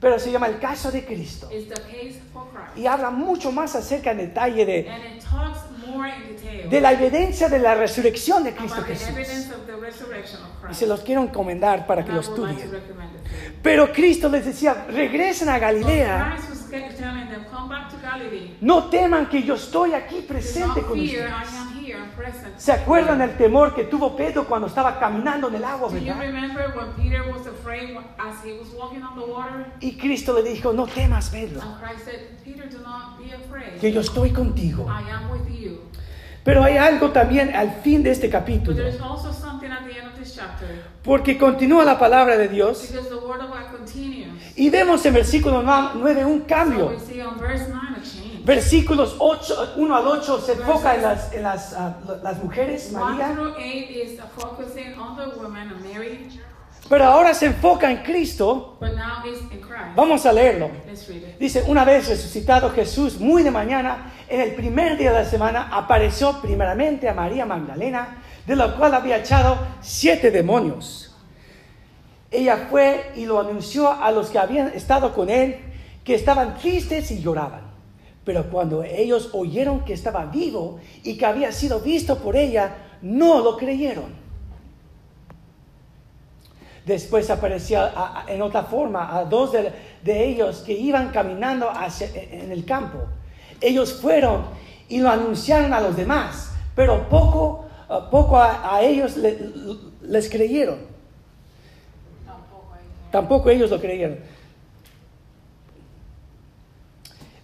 [0.00, 1.48] Pero se llama El caso de Cristo.
[1.52, 2.78] It's the case for Christ.
[2.78, 4.90] Y habla mucho más acerca en detalle de,
[6.70, 9.08] de la evidencia de la resurrección de Cristo Jesús.
[10.70, 12.70] Y se los quiero encomendar para que lo estudien.
[13.62, 16.36] Pero Cristo les decía, regresen a Galilea.
[18.60, 21.30] No teman que yo estoy aquí presente con ustedes.
[22.16, 22.56] Present.
[22.58, 26.04] ¿Se acuerdan del temor que tuvo Pedro cuando estaba caminando en el agua, Do you
[26.06, 26.20] verdad?
[26.20, 29.66] remember when Peter was afraid as he was walking on the water?
[29.80, 33.80] Y Cristo le dijo, no temas, Pedro, And Christ said, Peter, do not be afraid.
[33.80, 34.86] que yo estoy contigo.
[34.88, 35.80] I am with you.
[36.44, 39.98] Pero hay algo también al fin de este But capítulo, there's also something at the
[39.98, 40.84] end of this chapter.
[41.02, 44.56] porque continúa la palabra de Dios Because the word of God continues.
[44.56, 46.86] y vemos en versículo 9 un So cambio.
[46.88, 47.89] we see on verse 9 a change.
[48.50, 52.98] Versículos 8, 1 al 8 se enfoca en las, en las, ah, las mujeres, 1
[52.98, 56.28] María, through 8 is focusing on the woman and Mary,
[56.88, 58.76] pero ahora se enfoca en Cristo.
[58.80, 59.94] but now it's in Christ.
[59.94, 60.68] Vamos a leerlo.
[60.84, 61.38] Let's read it.
[61.38, 65.68] Dice, una vez resucitado Jesús, muy de mañana, en el primer día de la semana,
[65.70, 71.16] apareció primeramente a María Magdalena, de la cual había echado siete demonios.
[72.32, 75.60] Ella fue y lo anunció a los que habían estado con él,
[76.02, 77.69] que estaban tristes y lloraban.
[78.24, 83.40] Pero cuando ellos oyeron que estaba vivo y que había sido visto por ella, no
[83.40, 84.20] lo creyeron.
[86.84, 91.68] Después apareció a- a- en otra forma a dos de, de ellos que iban caminando
[91.70, 92.98] hacia, en el campo.
[93.60, 94.44] Ellos fueron
[94.88, 99.38] y lo anunciaron a los demás, pero poco, a poco a, a ellos le-
[100.02, 100.78] les creyeron.
[103.12, 104.18] Tampoco ellos lo creyeron.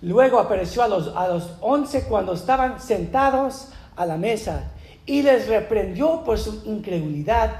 [0.06, 4.70] Luego apareció a los, a los once cuando estaban sentados a la mesa
[5.04, 7.56] y les reprendió por su incredulidad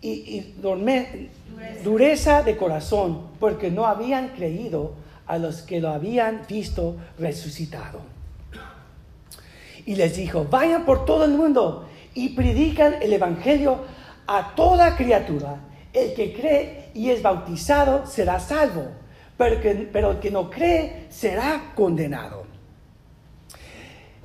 [0.00, 1.30] y, y dorme-
[1.82, 4.92] dureza de corazón, porque no habían creído
[5.26, 7.98] a los que lo habían visto resucitado.
[9.84, 13.78] Y les dijo, vayan por todo el mundo y predican el Evangelio
[14.28, 15.56] a toda criatura.
[15.92, 18.84] El que cree y es bautizado será salvo,
[19.40, 22.44] pero, que- pero el que no cree será condenado.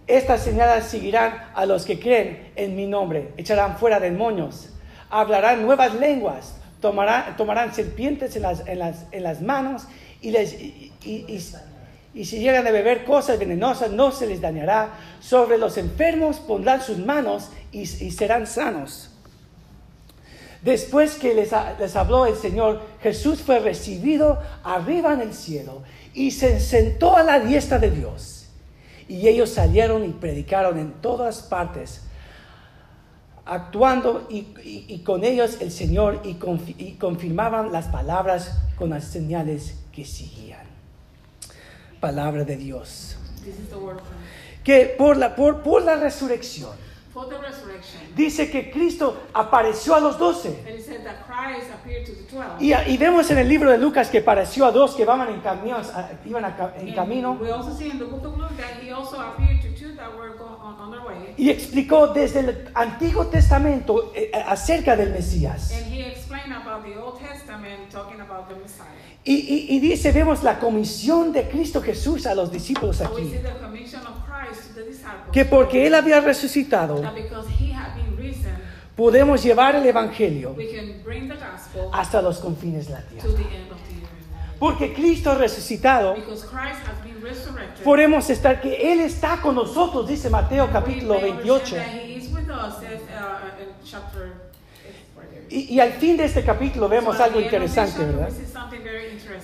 [0.08, 3.32] Estas señales seguirán a los que creen en mi nombre.
[3.38, 4.74] Echarán fuera demonios,
[5.10, 8.42] hablarán nuevas lenguas, tomarán, serpientes en
[9.24, 9.88] las, manos
[10.22, 10.36] y,
[11.06, 14.90] y, si llegan a beber cosas venenosas no se les dañará.
[15.22, 19.15] Sobre los enfermos pondrán sus manos y serán sanos.
[20.66, 25.84] Después que les, ha- les habló el Señor, Jesús fue recibido arriba en el cielo
[26.14, 28.48] y se sentó a la diestra de Dios.
[29.08, 32.02] Y ellos salieron y predicaron en todas partes,
[33.46, 38.90] actuando y, y- y con ellos el Señor y, confi- y confirmaban las palabras con
[38.90, 40.66] las señales que seguían.
[42.00, 43.18] Palabra de Dios.
[44.64, 46.72] Que por la, por, por la resurrección.
[48.16, 50.50] Dice que Cristo apareció a los doce.
[50.68, 52.62] And it said that Christ appeared to the twelve.
[52.62, 55.40] Y, y vemos en el libro de Lucas que pareció a dos que iban en,
[55.42, 58.82] caminos, a- iban a en camino We also see in the book of Luke that
[58.84, 61.34] he also appeared to two that were going on, on their way.
[61.38, 65.72] y explicó desde el Antiguo Testamento eh, eh, acerca del Mesías.
[69.28, 73.32] Y, y- y dice, vemos la comisión de Cristo Jesús a los discípulos we aquí.
[73.32, 75.32] see the commission of Christ to the disciples.
[75.32, 77.02] Que porque Él había resucitado,
[78.96, 80.56] podemos llevar el Evangelio
[81.92, 83.28] hasta los confines de la tierra.
[84.60, 87.84] Porque Cristo resucitado, been resurrected.
[87.84, 91.76] podemos estar, que Él está con nosotros, dice Mateo capítulo we may 28.
[95.50, 98.30] Y, y al fin de este capítulo vemos So algo interesante, ¿verdad?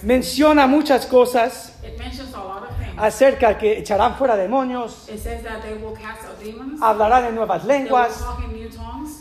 [0.04, 1.80] Menciona muchas cosas
[2.98, 5.08] acerca que echarán fuera demonios,
[6.82, 8.24] hablarán en nuevas lenguas,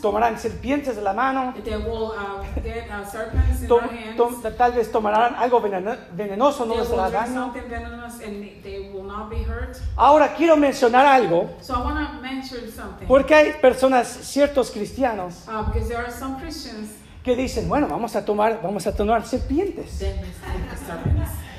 [0.01, 4.57] tomarán serpientes de la mano, They will uh, get uh, serpents in their hands.
[4.57, 7.33] tal vez tomarán algo veneno- venenoso, no They les hará daño.
[7.33, 9.77] something venomous and they will not be hurt.
[9.95, 13.07] Ahora quiero mencionar algo, So I want to mention something.
[13.07, 16.89] porque hay personas, ciertos cristianos, Uh, because there are some Christians
[17.23, 20.01] que dicen, bueno, vamos a tomar, vamos a tomar serpientes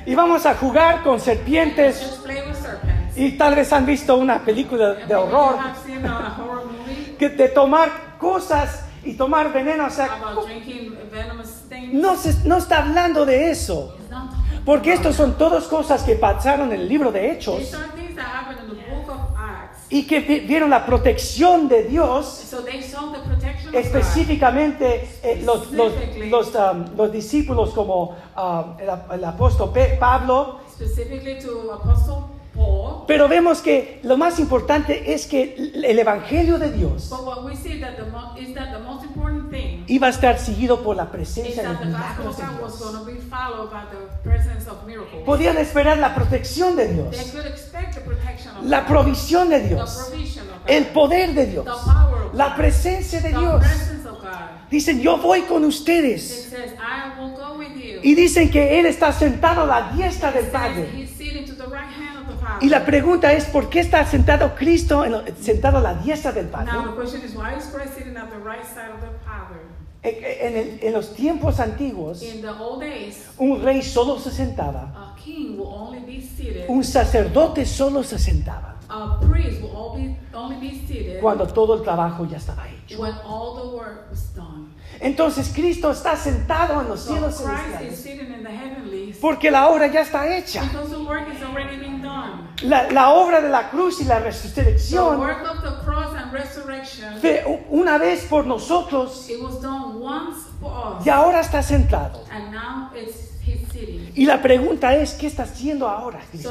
[0.05, 2.19] y vamos a jugar con serpientes
[3.15, 5.57] y tal vez han visto una película de horror
[7.19, 10.09] Que de tomar cosas y tomar veneno, o sea,
[11.93, 13.97] no, se, no está hablando de eso.
[14.65, 17.33] Porque estos son todas cosas que pasaron en el libro de.
[17.33, 17.73] Hechos.
[19.91, 23.81] Y que vi- vieron la protección de Dios, So they saw the protection of God.
[23.81, 25.93] específicamente eh, los, los,
[26.31, 28.89] los, um, los discípulos como um, el,
[29.19, 30.61] el apóstol Pablo,
[33.07, 37.11] Pero vemos que lo más importante es que el Evangelio de Dios
[39.87, 42.83] iba a estar seguido por la is presencia de milagros of de Dios.
[45.25, 47.17] Podían esperar la protección de Dios,
[48.63, 50.13] la God, provisión de Dios,
[50.67, 51.67] el poder de Dios,
[52.35, 53.65] la presencia de Dios.
[54.71, 56.51] Dicen, yo voy con ustedes.
[58.03, 60.89] Y dicen que Él está sentado a la diestra del Padre.
[62.61, 66.33] Y la pregunta es, ¿por qué está sentado Cristo en lo- sentado a la diestra
[66.33, 66.73] del Padre?
[66.73, 69.61] Now the question is, why is Christ sitting at the right side of the Father?
[70.05, 74.93] En, en en los tiempos antiguos, In the old days, un rey solo se sentaba,
[74.97, 76.65] a king will only be seated.
[76.69, 81.75] un sacerdote solo se sentaba A priest will all be, only be seated cuando todo
[81.75, 83.01] el trabajo ya estaba hecho.
[83.01, 84.69] when all the work was done.
[85.01, 89.51] Entonces Cristo está sentado en los cielos Christ is celestiales sitting in the heavenlies porque
[89.51, 90.63] la obra ya está hecha.
[90.65, 92.49] because the work is already been done.
[92.63, 96.31] La, la obra de la cruz y la The resurrección work of the cross and
[96.31, 101.07] resurrection, fue una vez por nosotros it was done once for us.
[101.07, 102.25] y ahora está sentado.
[102.31, 104.13] And now it's he's sitting.
[104.15, 106.21] Y la pregunta es, ¿qué está haciendo ahora?
[106.31, 106.51] Cristo?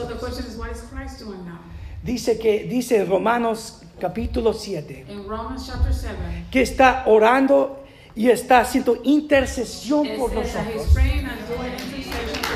[2.04, 6.16] Dice que dice Romanos capítulo 7 In Romans chapter 7,
[6.50, 7.84] que está orando
[8.16, 10.88] y está haciendo intercesión por nosotros.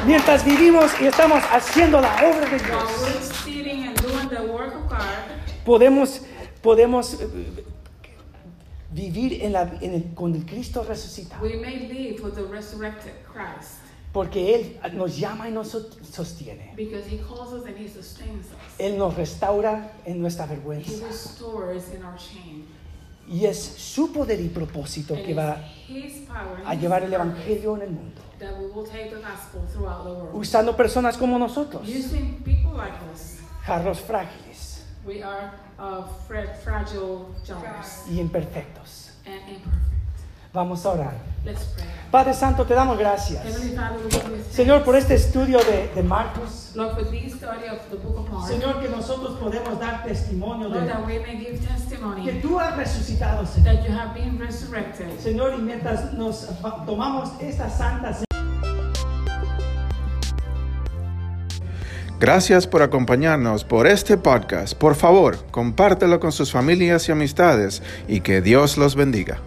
[0.06, 2.84] Mientras vivimos y estamos haciendo la obra de Dios,
[5.64, 6.22] podemos,
[6.62, 7.28] podemos eh,
[8.91, 11.41] vivir en la- en el- con el Cristo resucitado.
[11.43, 13.80] we may live with the resurrected Christ
[14.16, 16.74] Porque Él nos llama y nos so- sostiene.
[16.78, 18.80] because he calls us and he sustains us.
[18.80, 21.05] Él nos restaura en nuestra He vergüenza.
[21.05, 22.63] restores in our shame.
[23.28, 25.57] Y es su poder y propósito And que va
[26.66, 28.22] a llevar el Evangelio en el mundo.
[28.39, 30.34] that we will take the gospel throughout the world.
[30.36, 37.26] Usando personas como nosotros, Using people like us, jarros frágiles we are uh, fra- fragile
[37.45, 39.11] jars y imperfectos.
[39.26, 39.95] and imperfect.
[40.56, 41.14] Vamos a orar.
[41.43, 41.86] Let's pray.
[42.10, 43.43] Padre Santo, te damos gracias.
[44.49, 46.72] Señor, por este estudio de, de Marcos.
[46.74, 50.70] Lord, for this study of the book of Mark, Señor, que nosotros podemos dar testimonio
[50.70, 51.60] Lord, de that we may give
[52.24, 53.76] que tú has resucitado, Señor.
[53.76, 55.08] that you have been resurrected.
[55.20, 56.47] Señor, y mientras nos
[56.86, 58.18] tomamos esta santa
[62.18, 64.74] Gracias por acompañarnos por este podcast.
[64.74, 69.41] Por favor, compártelo con sus familias y amistades y que Dios los bendiga.